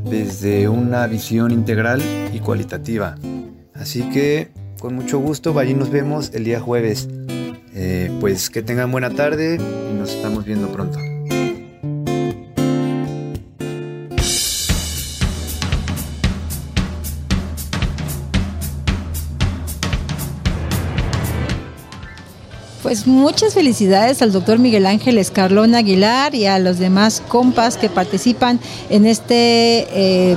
[0.05, 3.17] desde una visión integral y cualitativa.
[3.75, 7.09] Así que con mucho gusto, allí nos vemos el día jueves.
[7.73, 10.99] Eh, pues que tengan buena tarde y nos estamos viendo pronto.
[22.91, 27.89] Pues muchas felicidades al doctor Miguel Ángel Escarlón Aguilar y a los demás compas que
[27.89, 30.37] participan en este eh,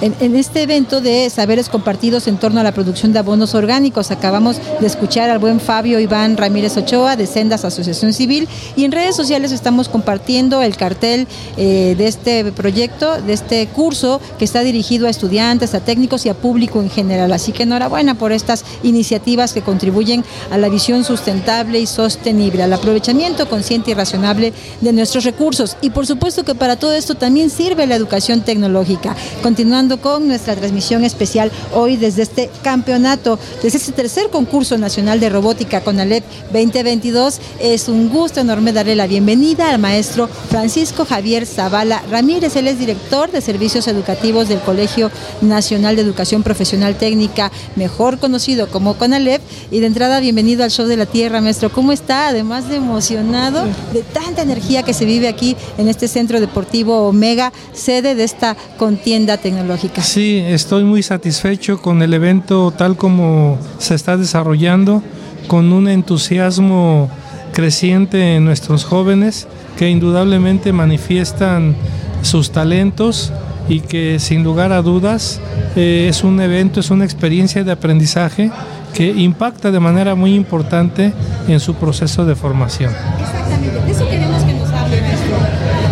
[0.00, 4.10] en, este evento de saberes compartidos en torno a la producción de abonos orgánicos.
[4.10, 8.92] Acabamos de escuchar al buen Fabio Iván Ramírez Ochoa de Sendas Asociación Civil y en
[8.92, 14.60] redes sociales estamos compartiendo el cartel eh, de este proyecto, de este curso que está
[14.60, 17.32] dirigido a estudiantes, a técnicos y a público en general.
[17.32, 22.72] Así que enhorabuena por estas iniciativas que contribuyen a la visión sustentable y sostenible, al
[22.72, 25.76] aprovechamiento consciente y razonable de nuestros recursos.
[25.80, 29.16] Y por supuesto que para todo esto también sirve la educación tecnológica.
[29.42, 35.28] Continuando con nuestra transmisión especial hoy desde este campeonato, desde este tercer concurso nacional de
[35.28, 37.40] robótica con Alep 2022.
[37.60, 42.56] Es un gusto enorme darle la bienvenida al maestro Francisco Javier Zavala Ramírez.
[42.56, 48.68] Él es director de servicios educativos del Colegio Nacional de Educación Profesional Técnica, mejor conocido
[48.68, 49.40] como CONALEP.
[49.70, 51.70] Y de entrada, bienvenido al Show de la Tierra, maestro.
[51.78, 52.26] ¿Cómo está?
[52.26, 53.62] Además de emocionado
[53.92, 58.56] de tanta energía que se vive aquí en este centro deportivo Omega, sede de esta
[58.76, 60.02] contienda tecnológica.
[60.02, 65.04] Sí, estoy muy satisfecho con el evento tal como se está desarrollando,
[65.46, 67.08] con un entusiasmo
[67.52, 71.76] creciente en nuestros jóvenes que indudablemente manifiestan
[72.22, 73.32] sus talentos
[73.68, 75.40] y que sin lugar a dudas
[75.76, 78.50] eh, es un evento, es una experiencia de aprendizaje
[78.94, 81.12] que impacta de manera muy importante
[81.46, 82.92] en su proceso de formación.
[83.20, 85.00] Exactamente, eso queremos que nos hable,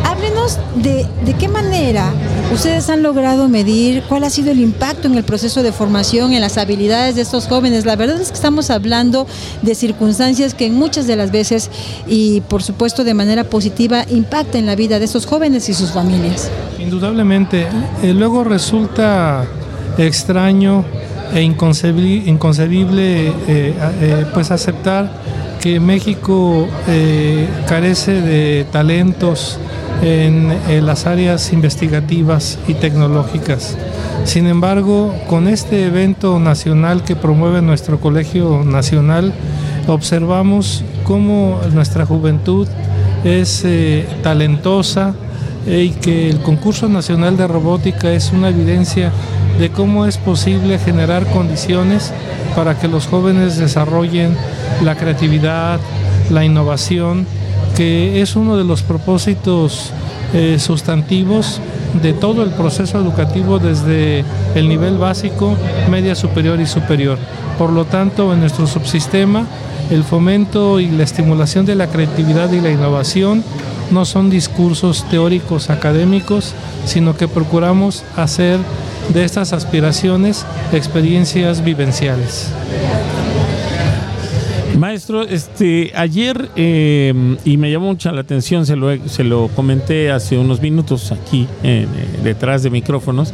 [0.04, 2.12] Háblenos de, de qué manera
[2.52, 6.40] Ustedes han logrado medir cuál ha sido el impacto en el proceso de formación, en
[6.40, 7.84] las habilidades de estos jóvenes.
[7.84, 9.26] La verdad es que estamos hablando
[9.62, 11.70] de circunstancias que muchas de las veces
[12.06, 15.90] y por supuesto de manera positiva impactan en la vida de estos jóvenes y sus
[15.90, 16.48] familias.
[16.78, 17.66] Indudablemente.
[18.02, 19.44] Eh, luego resulta
[19.98, 20.84] extraño
[21.34, 25.10] e inconcebible, eh, eh, pues aceptar
[25.60, 26.68] que México
[27.66, 29.58] carece de talentos
[30.02, 33.76] en, las áreas investigativas y tecnológicas.
[34.24, 39.32] Sin embargo, con este evento nacional que promueve nuestro Colegio Nacional,
[39.86, 42.68] observamos cómo nuestra juventud
[43.24, 45.14] es eh, talentosa
[45.66, 49.12] eh, y que el concurso nacional de robótica es una evidencia
[49.58, 52.12] de cómo es posible generar condiciones
[52.54, 54.36] para que los jóvenes desarrollen
[54.82, 55.80] la creatividad,
[56.30, 57.26] la innovación
[57.76, 59.92] que es uno de los propósitos
[60.32, 61.60] eh, sustantivos
[62.02, 65.56] de todo el proceso educativo desde el nivel básico,
[65.90, 67.18] media superior y superior.
[67.58, 69.46] Por lo tanto, en nuestro subsistema,
[69.90, 73.44] el fomento y la estimulación de la creatividad y la innovación
[73.90, 76.54] no son discursos teóricos académicos,
[76.86, 78.58] sino que procuramos hacer
[79.12, 82.50] de estas aspiraciones experiencias vivenciales.
[84.76, 90.10] Maestro, este, ayer, em, y me llamó mucha la atención, se lo, se lo comenté
[90.10, 91.86] hace unos minutos aquí, eh,
[92.22, 93.32] detrás de micrófonos,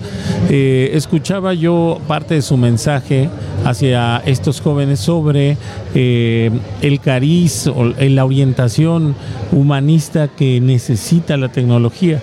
[0.48, 3.28] eh, escuchaba yo parte de su mensaje
[3.64, 5.56] hacia estos jóvenes sobre
[5.96, 9.16] eh, el cariz o la orientación
[9.50, 12.22] humanista que necesita la tecnología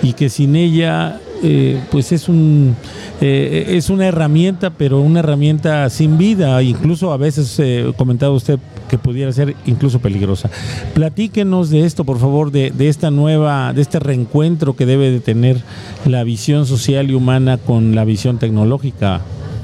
[0.00, 2.76] y que sin ella eh, pues es un
[3.20, 8.58] eh, es una herramienta, pero una herramienta sin vida, incluso a veces eh, comentado usted
[8.88, 10.48] que pudiera ser incluso peligrosa.
[10.94, 15.20] Platíquenos de esto, por favor, de, de, esta nueva, de este reencuentro que debe de
[15.20, 15.58] tener
[16.06, 19.20] la visión social y humana con la visión tecnológica.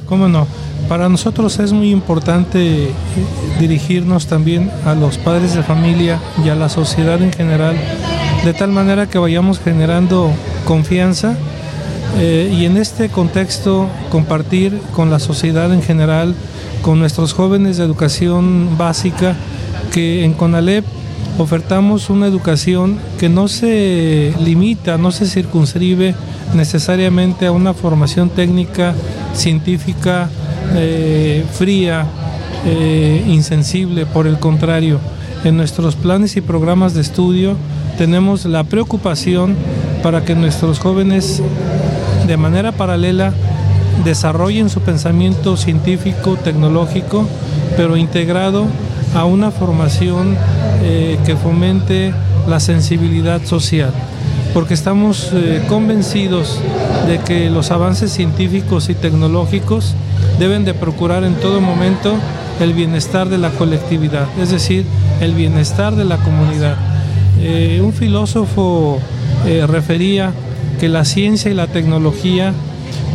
[0.06, 0.46] ¿Cómo no?
[0.88, 2.90] Para nosotros es muy importante eh,
[3.58, 7.74] dirigirnos también a los padres de familia y a la sociedad en general,
[8.44, 10.30] de tal manera que vayamos generando
[10.66, 11.36] confianza
[12.18, 16.34] eh, y en este contexto compartir con la sociedad en general,
[16.82, 19.36] con nuestros jóvenes de educación básica,
[19.92, 20.84] que en CONALEP
[21.38, 26.14] ofertamos una educación que no se limita, no se circunscribe
[26.54, 28.94] necesariamente a una formación técnica,
[29.34, 30.30] científica,
[30.74, 32.06] eh, fría,
[32.64, 34.98] eh, insensible, por el contrario,
[35.44, 37.56] en nuestros planes y programas de estudio
[37.98, 39.54] tenemos la preocupación
[40.02, 41.42] para que nuestros jóvenes
[42.26, 43.32] de manera paralela
[44.04, 47.26] desarrollen su pensamiento científico, tecnológico,
[47.76, 48.66] pero integrado
[49.14, 50.36] a una formación
[50.82, 52.12] eh, que fomente
[52.48, 53.92] la sensibilidad social,
[54.54, 56.60] porque estamos eh, convencidos
[57.08, 59.94] de que los avances científicos y tecnológicos
[60.38, 62.14] deben de procurar en todo momento
[62.60, 64.84] el bienestar de la colectividad, es decir,
[65.20, 66.76] el bienestar de la comunidad.
[67.40, 68.98] Eh, un filósofo
[69.68, 70.32] refería
[70.78, 72.52] que la ciencia y la tecnología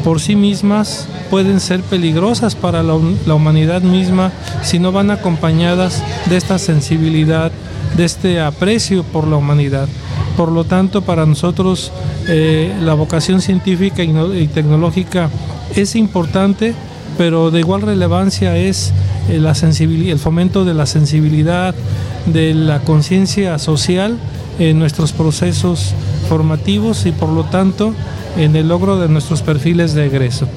[0.04, 4.32] por sí mismas pueden ser peligrosas para la, humanidad misma
[4.64, 7.52] si no van acompañadas de esta sensibilidad,
[7.96, 9.88] de este aprecio por la humanidad.
[10.36, 11.92] Por lo tanto, para nosotros
[12.28, 15.30] eh, la vocación científica y, no, y, tecnológica
[15.76, 16.74] es importante,
[17.18, 18.92] pero de igual relevancia es
[19.30, 21.76] eh, el fomento de la sensibilidad,
[22.26, 24.18] de la conciencia social
[24.60, 25.94] en nuestros procesos
[26.32, 27.94] formativos y por lo tanto
[28.38, 30.48] en el logro de nuestros perfiles de egreso.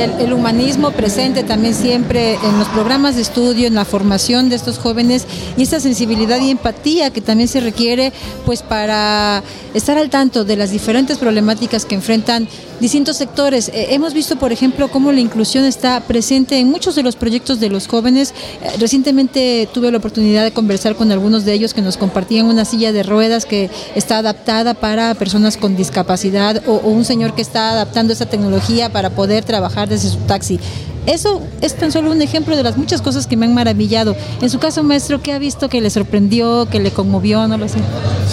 [0.00, 4.78] El, humanismo presente también siempre en los programas de estudio, en la formación de estos
[4.78, 5.24] jóvenes
[5.56, 8.12] y esa sensibilidad y empatía que también se requiere
[8.44, 12.48] pues para estar al tanto de las diferentes problemáticas que enfrentan
[12.80, 13.68] distintos sectores.
[13.68, 17.60] Eh, hemos visto, por ejemplo, cómo la inclusión está presente en muchos de los proyectos
[17.60, 18.34] de los jóvenes.
[18.62, 22.64] Eh, recientemente tuve la oportunidad de conversar con algunos de ellos que nos compartían una
[22.64, 27.42] silla de ruedas que está adaptada para personas con discapacidad o, o un señor que
[27.42, 30.58] está adaptando esa tecnología para poder trabajar desde su taxi.
[31.06, 34.16] Eso es tan solo un ejemplo de las muchas cosas que me han maravillado.
[34.40, 37.46] En su caso, maestro, ¿qué ha visto que le sorprendió, que le conmovió?
[37.46, 37.78] No lo sé.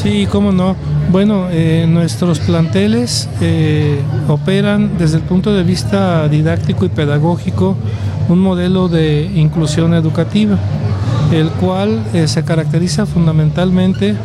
[0.02, 0.76] Sí, cómo no.
[1.12, 7.76] Bueno, eh, nuestros planteles eh, operan desde el punto de vista didáctico y pedagógico
[8.30, 10.58] un modelo de inclusión educativa,
[11.34, 14.16] el cual eh, se caracteriza fundamentalmente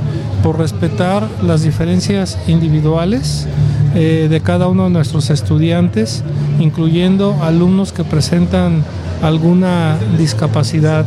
[0.45, 3.49] por respetar las diferencias individuales
[3.99, 6.23] eh, de cada uno de nuestros estudiantes,
[6.61, 8.85] incluyendo alumnos que presentan
[9.23, 11.07] alguna discapacidad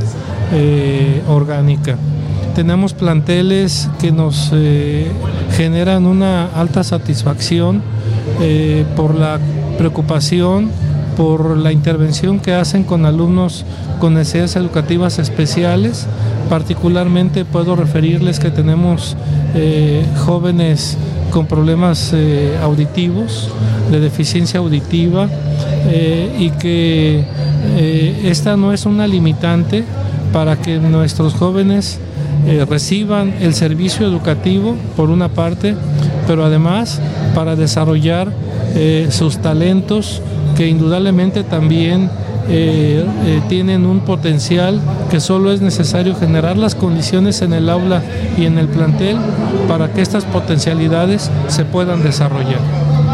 [0.52, 1.97] eh, orgánica.
[2.56, 5.12] Tenemos planteles que nos eh,
[5.56, 7.84] generan una alta satisfacción
[8.95, 9.38] por la
[9.78, 10.71] preocupación,
[11.15, 13.65] por la intervención que hacen con alumnos
[13.99, 16.08] con necesidades educativas especiales.
[16.49, 19.15] Particularmente puedo referirles que tenemos
[20.25, 20.97] jóvenes
[21.30, 23.50] con problemas eh, auditivos,
[23.92, 25.28] de deficiencia auditiva,
[25.88, 27.24] eh, y que
[27.78, 29.84] eh, esta no es una limitante
[30.34, 32.00] para que nuestros jóvenes
[32.70, 35.76] reciban el servicio educativo, por una parte,
[36.26, 37.02] pero además
[37.36, 38.32] para desarrollar
[39.10, 40.22] sus talentos
[40.56, 42.10] que indudablemente también
[42.50, 48.02] eh, eh, tienen un potencial que solo es necesario generar las condiciones en el aula
[48.38, 49.18] y en el plantel
[49.68, 52.60] para que estas potencialidades se puedan desarrollar.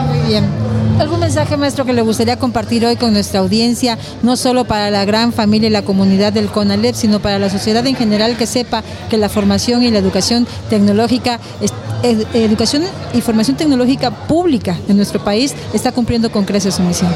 [0.08, 0.65] Muy bien.
[1.00, 5.04] ¿Algún mensaje, maestro, que le gustaría compartir hoy con nuestra audiencia, no solo para la
[5.04, 8.82] gran familia y la comunidad del CONALEP, sino para la sociedad en general que sepa
[9.10, 11.42] que la formación y la educación tecnológica,
[12.34, 17.12] educación y formación tecnológica pública en nuestro país está cumpliendo con creces su misión?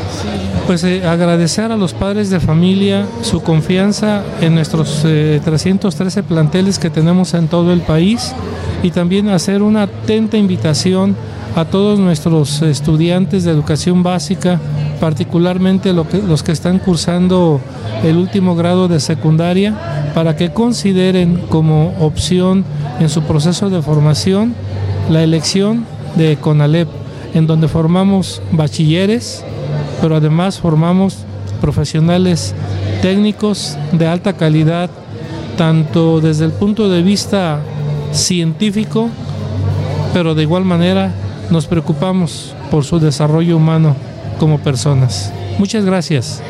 [0.67, 6.79] Pues eh, agradecer a los padres de familia su confianza en nuestros eh, 313 planteles
[6.79, 8.33] que tenemos en todo el país
[8.83, 11.15] y también hacer una atenta invitación
[11.55, 14.59] a todos nuestros estudiantes de educación básica,
[14.99, 17.59] particularmente los que están cursando
[18.03, 22.63] el último grado de secundaria, para que consideren como opción
[22.99, 24.53] en su proceso de formación
[25.09, 25.85] la elección
[26.15, 26.87] de CONALEP,
[27.33, 29.43] en donde formamos bachilleres,
[30.01, 31.17] pero además formamos
[31.61, 32.53] profesionales
[33.01, 34.89] técnicos de alta calidad,
[35.57, 37.59] tanto desde el punto de vista
[38.11, 39.09] científico,
[40.13, 41.11] pero de igual manera
[41.51, 43.95] nos preocupamos por su desarrollo humano
[44.39, 45.31] como personas.
[45.57, 46.41] Muchas gracias.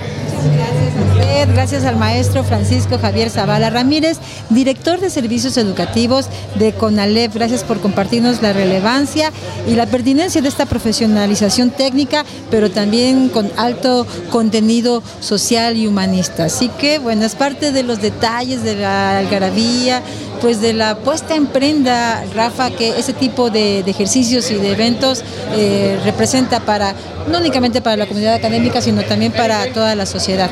[0.55, 6.71] Gracias a usted, gracias al maestro Francisco Javier Zavala Ramírez, director de servicios educativos de
[6.71, 7.33] CONALEP.
[7.33, 9.33] Gracias por compartirnos la relevancia
[9.67, 16.45] y la pertinencia de esta profesionalización técnica, pero también con alto contenido social y humanista.
[16.45, 20.01] Así que, bueno, es parte de los detalles de la algarabía,
[20.41, 25.23] pues de la puesta en prenda, Rafa, que ese tipo de, ejercicios y de eventos
[25.56, 26.93] eh, representa para,
[27.30, 30.49] no únicamente para la comunidad académica, sino también para toda la sociedad.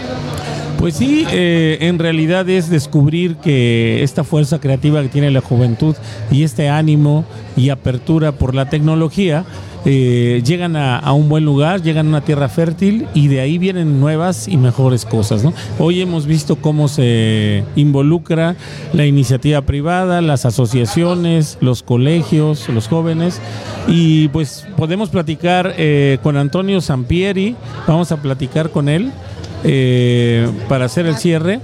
[0.77, 5.95] Pues sí, eh, en realidad es descubrir que esta fuerza creativa que tiene la juventud
[6.29, 9.43] y este ánimo y apertura por la tecnología
[9.89, 14.01] eh, llegan a, un buen lugar, llegan a una tierra fértil y de ahí vienen
[14.01, 15.45] nuevas y mejores cosas.
[15.79, 18.57] Hoy hemos visto cómo se involucra
[18.91, 23.39] la iniciativa privada, las asociaciones, los colegios, los jóvenes.
[23.87, 27.55] Y pues podemos platicar eh, con Antonio Sampieri,
[27.87, 29.13] vamos a platicar con él
[29.63, 31.59] eh, para hacer el cierre.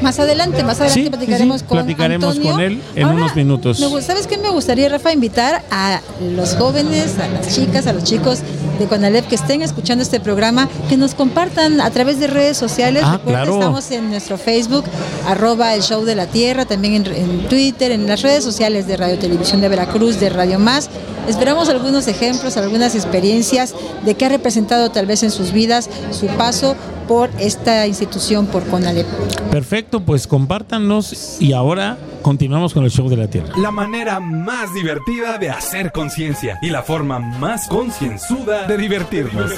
[0.00, 3.36] Más adelante, más adelante Sí, platicaremos sí, sí, con platicaremos con él en Ahora, unos
[3.36, 3.78] minutos.
[3.78, 5.12] me ¿Sabes qué me gustaría, Rafa?
[5.12, 6.00] Invitar a
[6.34, 8.40] los jóvenes, a las chicas, a los chicos
[8.78, 13.02] de Conalep que estén escuchando este programa, que nos compartan a través de redes sociales.
[13.04, 13.58] Ah, Recuerda, claro.
[13.58, 14.84] estamos en nuestro Facebook,
[15.26, 18.96] arroba el show de la tierra, también en, en Twitter, en las redes sociales de
[18.96, 20.88] Radio Televisión de Veracruz, de Radio Más.
[21.28, 23.74] Esperamos algunos ejemplos, algunas experiencias
[24.04, 26.76] de qué ha representado tal vez en sus vidas su paso
[27.06, 29.06] por esta institución, por Conalep.
[29.50, 33.52] Perfecto, pues compártanos y ahora continuamos con el show de la Tierra.
[33.56, 39.52] La manera más divertida de hacer conciencia y la forma más concienzuda de divertirnos.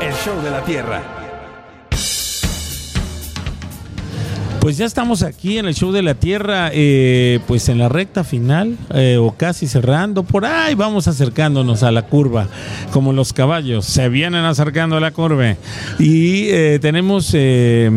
[0.00, 1.23] El show de la Tierra.
[4.64, 8.24] Pues ya estamos aquí en el show de la Tierra, eh, pues en la recta
[8.24, 10.22] final eh, o casi cerrando.
[10.22, 12.48] Por ahí vamos acercándonos a la curva,
[12.90, 15.56] como los caballos se vienen acercando a la curva.
[15.98, 17.90] Y eh, tenemos eh,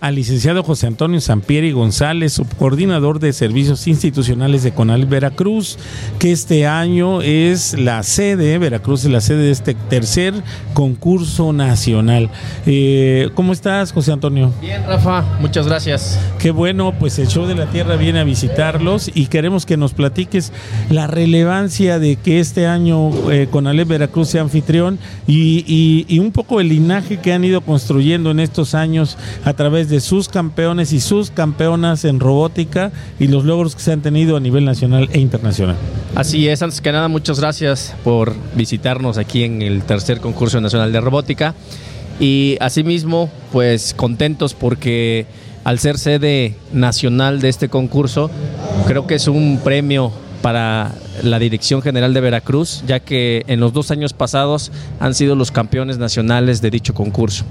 [0.00, 5.78] al licenciado José Antonio Sampieri González, subcoordinador de servicios institucionales de Conal Veracruz,
[6.18, 10.32] que este año es la sede, Veracruz es la sede de este tercer
[10.72, 12.30] concurso nacional.
[12.64, 14.52] Eh, ¿Cómo estás, José Antonio?
[14.62, 16.18] Bien, Rafa, muchas gracias.
[16.38, 19.92] Qué bueno, pues el show de la Tierra viene a visitarlos y queremos que nos
[19.92, 20.52] platiques
[20.88, 26.32] la relevancia de que este año eh, Conalep Veracruz sea anfitrión y, y- y un
[26.32, 30.92] poco el linaje que han ido construyendo en estos años a través de sus campeones
[30.92, 35.08] y sus campeonas en robótica y los logros que se han tenido a nivel nacional
[35.12, 35.74] e internacional.
[36.14, 40.92] Así es, antes que nada, muchas gracias por visitarnos aquí en el tercer concurso nacional
[40.92, 41.56] de robótica.
[42.20, 45.26] Y asimismo, pues contentos porque
[45.64, 48.30] al ser sede nacional de este concurso,
[48.86, 50.12] creo que es un premio
[50.42, 55.34] para la Dirección General de Veracruz, ya que en los dos años pasados han sido
[55.36, 57.44] los campeones nacionales de dicho concurso.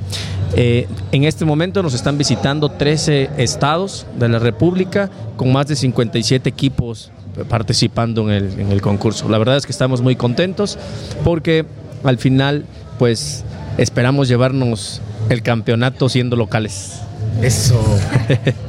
[0.56, 5.76] Eh, en este momento nos están visitando 13 estados de la República con más de
[5.76, 7.12] 57 equipos
[7.48, 9.30] participando en el, en el concurso.
[9.30, 10.78] La verdad es que estamos muy contentos
[11.24, 11.66] porque
[12.04, 12.66] al final
[12.98, 13.44] pues
[13.78, 17.02] esperamos llevarnos el campeonato siendo locales.
[17.41, 17.82] Eso.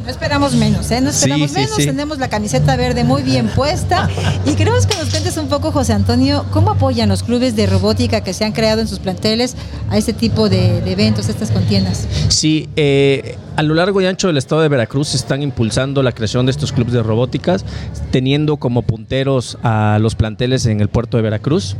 [0.05, 1.01] No esperamos menos, ¿eh?
[1.01, 1.77] No esperamos Sí, menos.
[1.77, 1.87] sí.
[1.87, 4.09] Tenemos la camiseta verde muy bien puesta.
[4.47, 8.23] Y queremos que nos cuentes un poco, José Antonio, cómo apoyan los clubes de robótica
[8.23, 9.55] que se han creado en sus planteles
[9.91, 12.07] a este tipo de, de eventos, estas contiendas.
[12.29, 16.13] Sí, eh, a lo largo y ancho del estado de Veracruz se están impulsando la
[16.13, 17.67] creación de estos clubes de robóticas,
[18.11, 21.77] teniendo como punteros a los planteles en el puerto de Veracruz,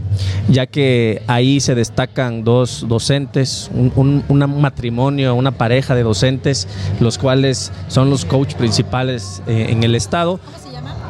[0.51, 4.23] ya que ahí se destacan dos docentes, un,
[4.61, 6.69] matrimonio, una pareja de docentes,
[7.01, 10.39] los cuales son los coach principales eh, en el estado.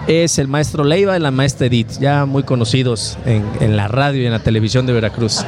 [0.06, 4.22] Es el maestro Leiva y la maestra Edith, ya muy conocidos en, en la radio
[4.22, 5.44] y en la televisión de Veracruz.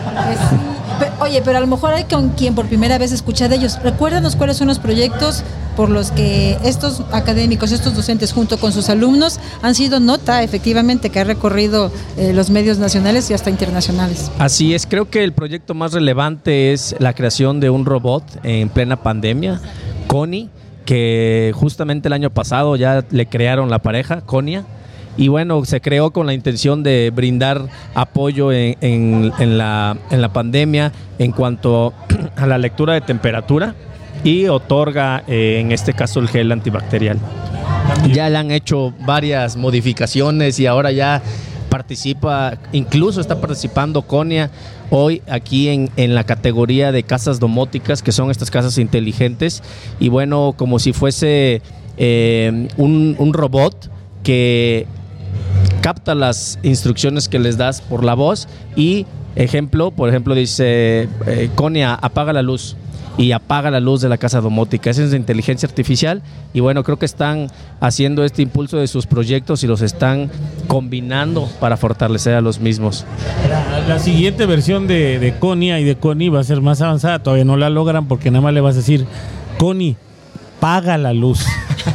[1.01, 3.79] Pe- Oye, pero a lo mejor hay con quien por primera vez escucha de ellos.
[3.83, 5.43] Recuérdanos cuáles son los proyectos
[5.77, 11.11] por los que estos académicos, estos docentes, junto con sus alumnos, han sido nota, efectivamente,
[11.11, 14.31] que ha recorrido eh, los medios nacionales y hasta internacionales.
[14.39, 18.69] Así es, creo que el proyecto más relevante es la creación de un robot en
[18.69, 19.61] plena pandemia,
[20.09, 20.51] Connie,
[20.85, 24.65] que justamente el año pasado ya le crearon la pareja, Conia.
[25.17, 30.93] Y bueno, se creó con la intención de brindar apoyo en, la, en la pandemia
[31.19, 31.93] en cuanto
[32.37, 33.75] a la lectura de temperatura
[34.25, 37.19] y otorga, eh, en este caso, el gel antibacterial.
[38.13, 41.21] Ya le han hecho varias modificaciones y ahora ya
[41.73, 44.51] participa, incluso está participando Conia
[44.91, 49.63] hoy aquí en, en la categoría de casas domóticas, que son estas casas inteligentes.
[49.99, 51.63] Y bueno, como si fuese
[51.97, 53.91] eh, un, un robot
[54.23, 54.87] que
[55.81, 61.49] capta las instrucciones que les das por la voz y ejemplo, por ejemplo dice eh,
[61.55, 62.77] Conia apaga la luz
[63.19, 64.91] y apaga la luz de la casa domótica.
[64.91, 66.23] Esa es de inteligencia artificial
[66.55, 67.49] y bueno, creo que están
[67.81, 70.31] haciendo este impulso de sus proyectos y los están
[70.67, 73.05] combinando para fortalecer a los mismos.
[73.89, 75.35] La, siguiente versión de, de
[75.81, 77.19] y de Connie va a ser más avanzada.
[77.19, 79.07] Todavía no la logran porque nada más le vas a decir,
[79.59, 79.97] Connie,
[80.61, 81.45] paga la luz.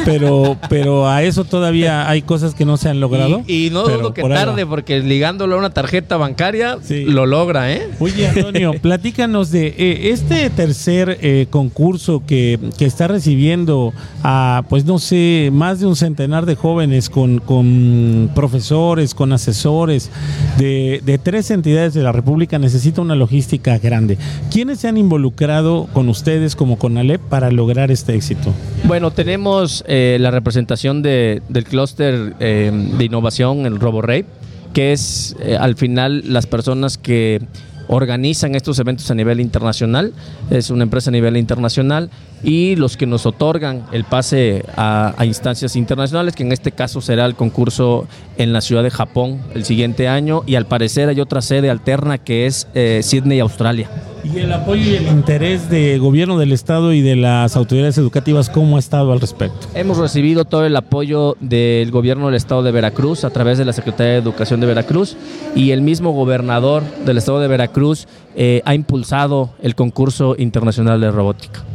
[0.05, 3.43] Pero, pero a eso todavía hay cosas que no se han logrado.
[3.47, 7.71] Y, y no dudo que por tarde porque ligándolo a una tarjeta bancaria lo logra,
[7.71, 7.89] ¿eh?
[7.99, 14.85] Oye, Antonio, platícanos de eh, este tercer eh, concurso que, que está recibiendo a, pues
[14.85, 20.09] no sé, más de un centenar de jóvenes con, con profesores, con asesores
[20.57, 22.59] de, de tres entidades de la República.
[22.59, 24.17] Necesita una logística grande.
[24.51, 28.53] ¿Quiénes se han involucrado con ustedes como con Alep para lograr este éxito?
[28.83, 34.25] Bueno, tenemos eh, la representación de- del clúster eh, de innovación, el RoboRape,
[34.73, 37.41] que es eh, al final las personas que
[37.89, 40.11] organizan estos eventos a nivel internacional,
[40.49, 42.09] es una empresa a nivel internacional
[42.43, 47.01] y los que nos otorgan el pase a, a instancias internacionales, que en este caso
[47.01, 48.07] será el concurso
[48.37, 52.17] en la ciudad de Japón el siguiente año y al parecer hay otra sede alterna
[52.17, 53.89] que es eh, Sydney, Australia.
[54.23, 58.49] Y el apoyo y el interés del gobierno del estado y de las autoridades educativas,
[58.49, 59.67] ¿cómo ha estado al respecto?
[59.73, 63.73] Hemos recibido todo el apoyo del gobierno del estado de Veracruz a través de la
[63.73, 65.15] Secretaría de Educación de Veracruz
[65.55, 71.11] y el mismo gobernador del estado de Veracruz eh, ha impulsado el concurso internacional de
[71.11, 71.66] robótica.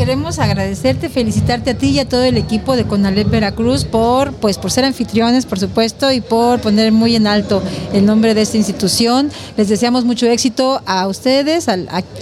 [0.00, 4.56] Queremos agradecerte, felicitarte a ti y a todo el equipo de Conalep Veracruz por, pues,
[4.56, 8.56] por ser anfitriones, por supuesto, y por poner muy en alto el nombre de esta
[8.56, 9.30] institución.
[9.58, 11.76] Les deseamos mucho éxito a ustedes, a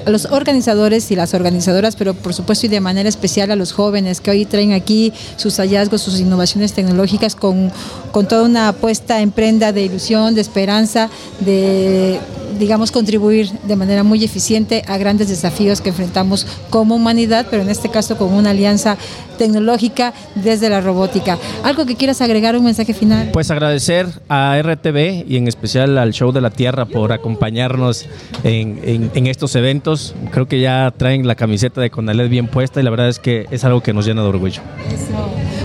[0.07, 4.21] los organizadores y las organizadoras, pero por supuesto y de manera especial a los jóvenes
[4.21, 7.71] que hoy traen aquí sus hallazgos, sus innovaciones tecnológicas con,
[8.11, 12.19] con toda una apuesta en prenda de ilusión, de esperanza, de
[12.59, 17.69] digamos, contribuir de manera muy eficiente a grandes desafíos que enfrentamos como humanidad, pero en
[17.71, 18.97] este caso con una alianza
[19.39, 21.39] tecnológica desde la robótica.
[21.63, 23.31] ¿Algo que quieras agregar, un mensaje final?
[23.33, 28.07] Pues agradecer a RTV y en especial al Show de la Tierra por acompañarnos
[28.45, 30.15] en, en- en estos eventos.
[30.33, 33.47] Creo que ya traen la camiseta de Conaled bien puesta y la verdad es que
[33.51, 34.61] es algo que nos llena de orgullo.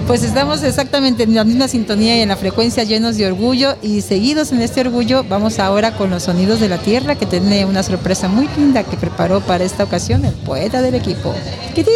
[0.07, 4.01] Pues estamos exactamente en la misma sintonía y en la frecuencia llenos de orgullo y
[4.01, 7.83] seguidos en este orgullo vamos ahora con los sonidos de la tierra que tiene una
[7.83, 11.33] sorpresa muy linda que preparó para esta ocasión el poeta del equipo.
[11.73, 11.93] ¡Quitín!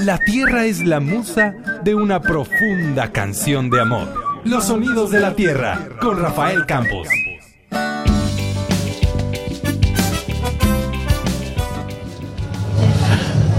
[0.00, 1.54] La tierra es la musa
[1.84, 4.12] de una profunda canción de amor.
[4.44, 7.06] Los sonidos de la tierra con Rafael Campos.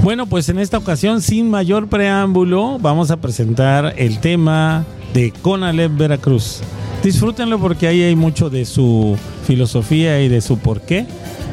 [0.04, 4.84] Bueno, pues en esta ocasión, sin mayor preámbulo, vamos a presentar el tema
[5.14, 6.60] de Conalep Veracruz.
[7.01, 11.08] Disfrútenlo porque ahí hay mucho de su filosofía y de su porqué.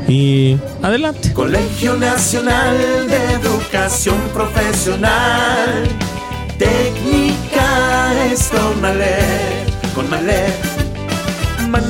[0.09, 1.33] Y adelante.
[1.33, 2.77] Colegio Nacional
[3.09, 5.85] de Educación Profesional.
[6.59, 8.51] Técnica es
[9.95, 10.70] Conalep.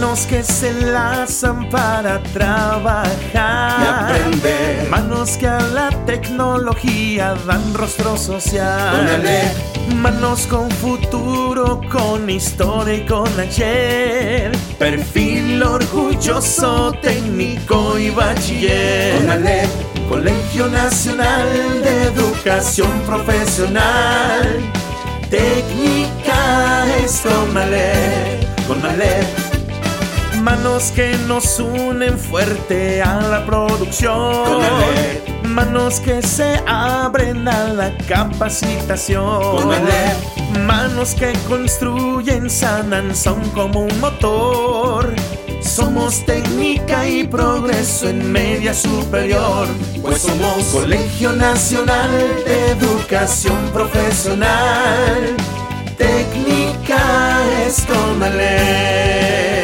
[0.01, 4.88] Manos que se enlazan para trabajar Y aprender.
[4.88, 9.22] Manos que a la tecnología dan rostro social.
[9.96, 14.53] Manos con futuro, con historia y con ayer.
[14.78, 19.20] Perfil orgulloso, técnico y bachiller.
[19.20, 19.68] Conalep.
[20.09, 21.46] Colegio Nacional
[21.84, 24.48] de Educación Profesional.
[25.28, 29.39] Técnica es Conalep, Conalep.
[30.43, 34.62] Manos que nos unen fuerte a la producción.
[35.45, 39.68] Manos que se abren a la capacitación.
[40.66, 45.14] Manos que construyen, sanan, son como un motor.
[45.61, 49.68] Somos técnica y progreso en media superior.
[50.01, 52.11] Pues somos Colegio Nacional
[52.47, 55.36] de Educación Profesional.
[55.99, 59.60] Técnica es Conalep.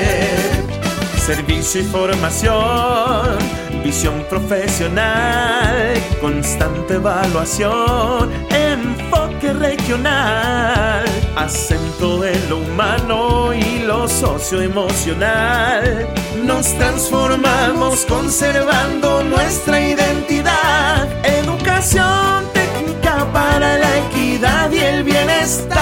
[1.27, 3.37] Servicio y formación,
[3.83, 11.05] visión profesional, constante evaluación, enfoque regional,
[11.35, 16.07] acento en lo humano y lo socioemocional.
[16.45, 21.09] Nos transformamos conservando nuestra identidad.
[21.27, 25.77] Educación técnica para la equidad y el bienestar.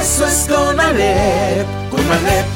[0.00, 2.55] Eso es Conalep, Conalep.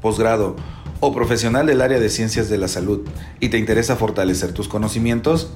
[0.00, 0.56] posgrado
[1.00, 3.00] o profesional del área de ciencias de la salud
[3.40, 5.50] y te interesa fortalecer tus conocimientos?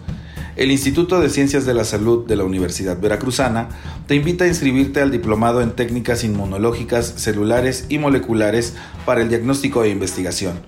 [0.57, 3.71] El Instituto de Ciencias de la Salud de la Universidad Veracruzana
[4.07, 8.75] te invita a inscribirte al Diplomado en Técnicas Inmunológicas, Celulares y Moleculares
[9.05, 10.61] para el Diagnóstico e Investigación,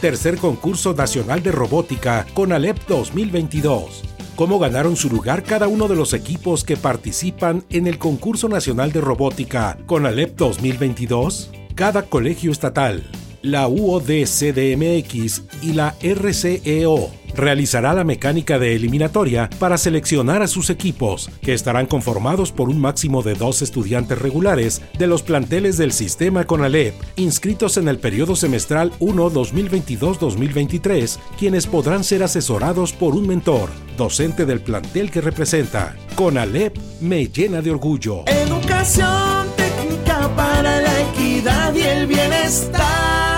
[0.04, 4.04] Tercer concurso nacional de robótica con Alep 2022.
[4.36, 8.92] ¿Cómo ganaron su lugar cada uno de los equipos que participan en el concurso nacional
[8.92, 11.52] de robótica con Alep 2022?
[11.74, 13.10] Cada colegio estatal,
[13.44, 21.30] la UOD-CDMX y la RCEO realizará la mecánica de eliminatoria para seleccionar a sus equipos,
[21.42, 26.46] que estarán conformados por un máximo de dos estudiantes regulares de los planteles del sistema
[26.46, 33.70] CONALEP, inscritos en el periodo semestral 1 2022-2023, quienes podrán ser asesorados por un mentor,
[33.98, 35.96] docente del plantel que representa.
[36.16, 38.24] CONALEP me llena de orgullo.
[38.28, 43.33] Educación técnica para la equidad y el bienestar.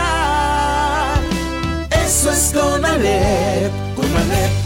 [2.26, 4.65] Eso es Conalep, Conalep.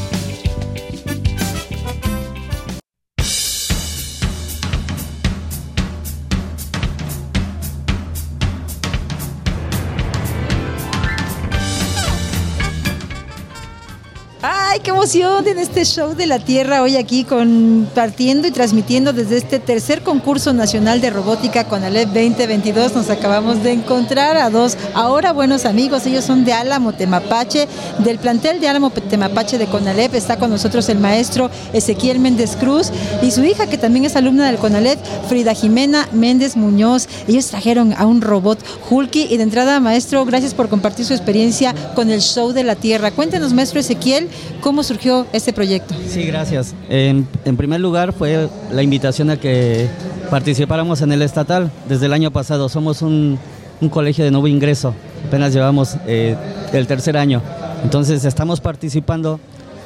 [14.84, 19.60] Qué emoción en este show de la Tierra hoy aquí compartiendo y transmitiendo desde este
[19.60, 22.96] tercer concurso nacional de robótica con Alep 2022.
[22.96, 26.06] Nos acabamos de encontrar a dos ahora buenos amigos.
[26.06, 27.68] Ellos son de Álamo Temapache,
[28.00, 30.14] del plantel de Álamo Temapache de Conalep.
[30.16, 34.46] Está con nosotros el maestro Ezequiel Méndez Cruz y su hija, que también es alumna
[34.46, 37.10] del Conalep, Frida Jimena Méndez Muñoz.
[37.28, 38.60] Ellos trajeron a un robot
[38.90, 42.76] Hulky y de entrada, maestro, gracias por compartir su experiencia con el show de la
[42.76, 43.12] Tierra.
[43.12, 44.30] Cuéntenos, maestro Ezequiel,
[44.70, 45.96] ¿Cómo surgió este proyecto?
[46.08, 46.74] Sí, gracias.
[46.90, 47.28] En,
[47.58, 49.88] primer lugar fue la invitación a que
[50.30, 51.72] participáramos en el estatal.
[51.88, 53.40] Desde el año pasado somos un,
[53.82, 54.94] un colegio de nuevo ingreso.
[55.28, 56.36] Apenas llevamos eh,
[56.74, 57.42] el tercer año.
[57.84, 59.40] Entonces estamos participando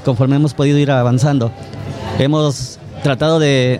[0.05, 1.51] conforme hemos podido ir avanzando.
[2.19, 3.79] Hemos tratado de,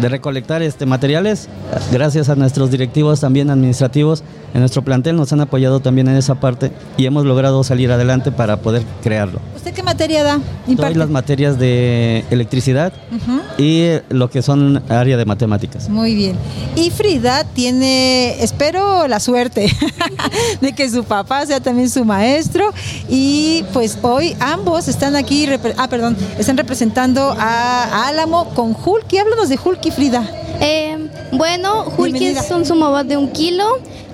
[0.00, 1.48] de recolectar este, materiales
[1.90, 4.22] gracias a nuestros directivos también administrativos
[4.56, 8.32] en nuestro plantel nos han apoyado también en esa parte y hemos logrado salir adelante
[8.32, 9.38] para poder crearlo.
[9.54, 10.40] ¿Usted qué materia da?
[10.66, 13.42] Doy las materias de electricidad uh -huh.
[13.58, 15.90] y lo que son área de matemáticas.
[15.90, 16.36] Muy bien.
[16.74, 19.70] Y Frida tiene, espero, la suerte
[20.62, 22.72] de que su papá sea también su maestro
[23.10, 25.46] y pues hoy ambos están aquí,
[25.76, 29.18] ah, perdón, están representando a Álamo con Hulky.
[29.18, 30.26] Háblanos de Hulky, Frida.
[30.62, 33.64] Eh, bueno, Hulky es un sumobot de un kilo.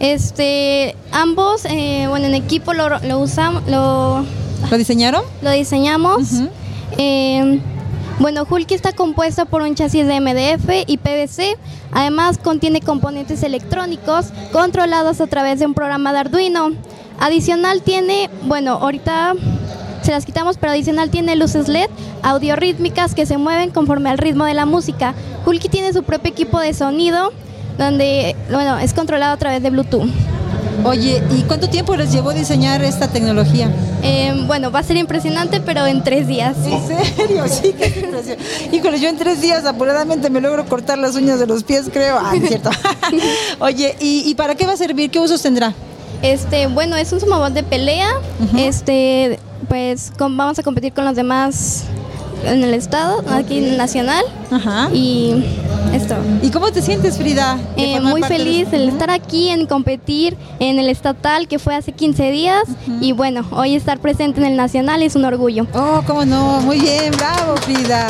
[0.00, 4.24] Este, ambos, eh, bueno, en equipo lo, lo usamos, lo,
[4.70, 5.22] ¿Lo diseñaron?
[5.42, 6.32] Lo diseñamos.
[6.32, 6.50] Uh -huh.
[6.98, 7.60] eh,
[8.18, 11.56] bueno, Hulky está compuesto por un chasis de MDF y PVC.
[11.92, 16.70] Además, contiene componentes electrónicos controlados a través de un programa de Arduino.
[17.18, 19.34] Adicional tiene, bueno, ahorita
[20.02, 21.88] se las quitamos, pero adicional tiene luces LED,
[22.22, 25.14] audio rítmicas que se mueven conforme al ritmo de la música.
[25.46, 27.32] Hulky tiene su propio equipo de sonido,
[27.78, 30.08] donde, bueno, es controlado a través de Bluetooth.
[30.84, 33.70] Oye, ¿y cuánto tiempo les llevó diseñar esta tecnología?
[34.02, 36.56] Eh, bueno, va a ser impresionante, pero en tres días.
[36.66, 36.86] ¿En
[37.16, 37.44] serio?
[37.46, 38.38] Sí, qué impresión.
[38.72, 42.18] Híjole, yo en tres días apuradamente me logro cortar las uñas de los pies, creo.
[42.20, 42.70] Ah, es cierto.
[43.60, 45.10] Oye, ¿y, ¿y, para qué va a servir?
[45.10, 45.72] ¿Qué usos tendrá?
[46.22, 48.08] Este, bueno, es un sumobot de pelea.
[48.40, 48.68] Uh -huh.
[48.68, 49.38] Este,
[49.68, 51.84] pues con, vamos a competir con los demás
[52.44, 54.24] en el estado, aquí en nacional.
[54.50, 54.88] Ajá.
[54.92, 55.44] Y
[55.92, 56.16] esto.
[56.42, 57.58] ¿Y cómo te sientes, Frida?
[57.76, 58.78] Eh, muy feliz de...
[58.78, 62.62] el estar aquí, en competir en el estatal que fue hace 15 días.
[62.68, 62.98] Uh -huh.
[63.00, 65.66] Y bueno, hoy estar presente en el nacional es un orgullo.
[65.74, 66.60] Oh, cómo no.
[66.62, 68.08] Muy bien, bravo, Frida.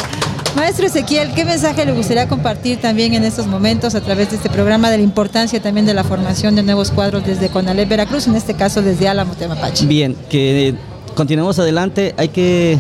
[0.57, 4.51] Maestro Ezequiel, ¿qué mensaje le gustaría compartir también en estos momentos a través de este
[4.51, 8.37] programa de la importancia también de la formación de nuevos cuadros desde Conalep Veracruz, en
[8.37, 9.87] este caso desde Álamo Temapache?
[9.87, 10.75] Bien, que
[11.15, 12.79] continuemos adelante, hay que,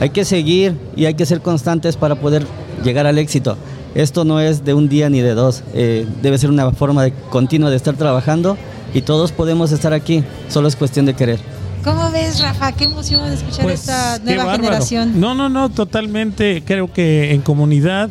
[0.00, 2.46] hay que seguir y hay que ser constantes para poder
[2.82, 3.56] llegar al éxito.
[3.94, 7.12] Esto no es de un día ni de dos, eh, debe ser una forma de,
[7.30, 8.56] continua de estar trabajando
[8.92, 11.38] y todos podemos estar aquí, solo es cuestión de querer.
[11.84, 12.72] ¿Cómo ves, Rafa?
[12.72, 15.20] Qué emoción escuchar pues, esta nueva generación.
[15.20, 16.62] No, no, no, totalmente.
[16.64, 18.08] Creo que en comunidad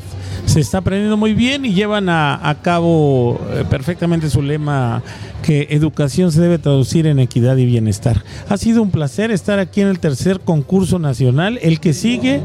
[0.54, 5.01] se está aprendiendo muy bien y llevan a, a cabo eh, perfectamente su lema
[5.41, 8.24] que educación se debe traducir en equidad y bienestar.
[8.49, 11.58] Ha sido un placer estar aquí en el tercer concurso nacional.
[11.64, 12.41] El que sigue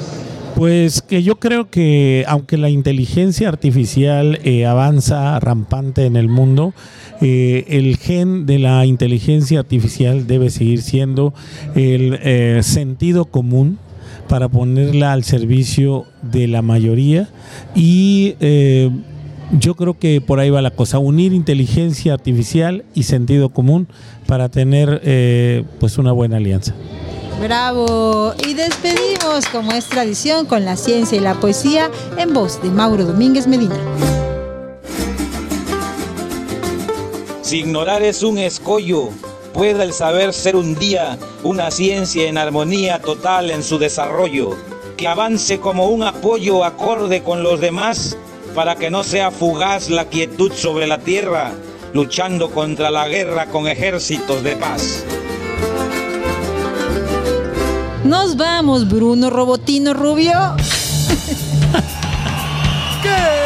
[0.56, 6.74] Pues que yo creo que aunque la inteligencia artificial eh, avanza rampante en el mundo,
[7.22, 11.36] eh, el gen de la inteligencia artificial debe seguir siendo
[11.76, 13.78] el eh, sentido común
[14.32, 17.28] para ponerla al servicio de la mayoría
[17.76, 18.90] y eh,
[19.60, 23.90] yo creo que por ahí va la cosa, unir inteligencia artificial y sentido común
[24.28, 25.02] para tener
[25.82, 26.74] pues una buena alianza.
[27.42, 28.34] Bravo.
[28.48, 33.04] Y despedimos, como es tradición, con la ciencia y la poesía en voz de Mauro
[33.04, 33.76] Domínguez Medina.
[37.42, 39.10] Si ignorar es un escollo,
[39.54, 44.58] pueda el saber ser un día una ciencia en armonía total en su desarrollo,
[44.98, 48.18] que avance como un apoyo acorde con los demás
[48.56, 51.52] para que no sea fugaz la quietud sobre la tierra,
[51.94, 55.04] luchando contra la guerra con ejércitos de paz.
[58.04, 60.34] Nos vamos, Bruno Robotino Rubio.
[63.02, 63.41] ¡Qué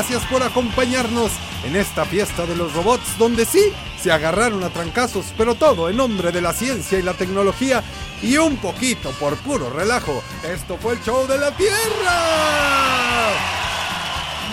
[0.00, 1.30] Gracias por acompañarnos
[1.62, 3.60] en esta fiesta de los robots donde sí
[4.02, 7.84] se agarraron a trancazos, pero todo en nombre de la ciencia y la tecnología
[8.22, 10.22] y un poquito por puro relajo.
[10.42, 12.16] Esto fue el show de la Tierra.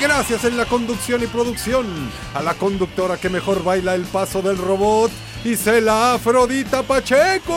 [0.02, 4.58] Gracias en la conducción y producción a la conductora que mejor baila el paso del
[4.58, 5.14] robot,
[5.45, 7.54] Isela Afrodita Pacheco.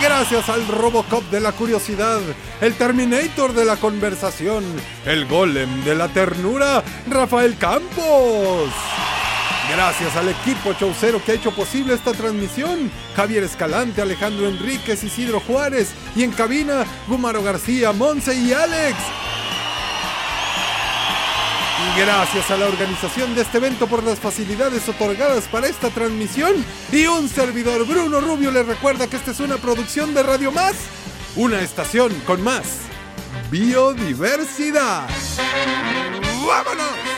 [0.00, 2.20] Gracias al Robocop de la curiosidad,
[2.60, 4.62] el Terminator de la conversación,
[5.06, 8.70] el Golem de la ternura, Rafael Campos.
[9.74, 15.40] Gracias al equipo chaucero que ha hecho posible esta transmisión, Javier Escalante, Alejandro Enríquez, Isidro
[15.40, 18.96] Juárez y en cabina, Gumaro García, Monse y Alex.
[21.94, 26.64] Gracias a la organización de este evento por las facilidades otorgadas para esta transmisión.
[26.92, 30.74] Y un servidor, Bruno Rubio, le recuerda que esta es una producción de Radio Más,
[31.36, 32.86] una estación con más
[33.50, 35.08] biodiversidad.
[36.46, 37.15] ¡Vámonos!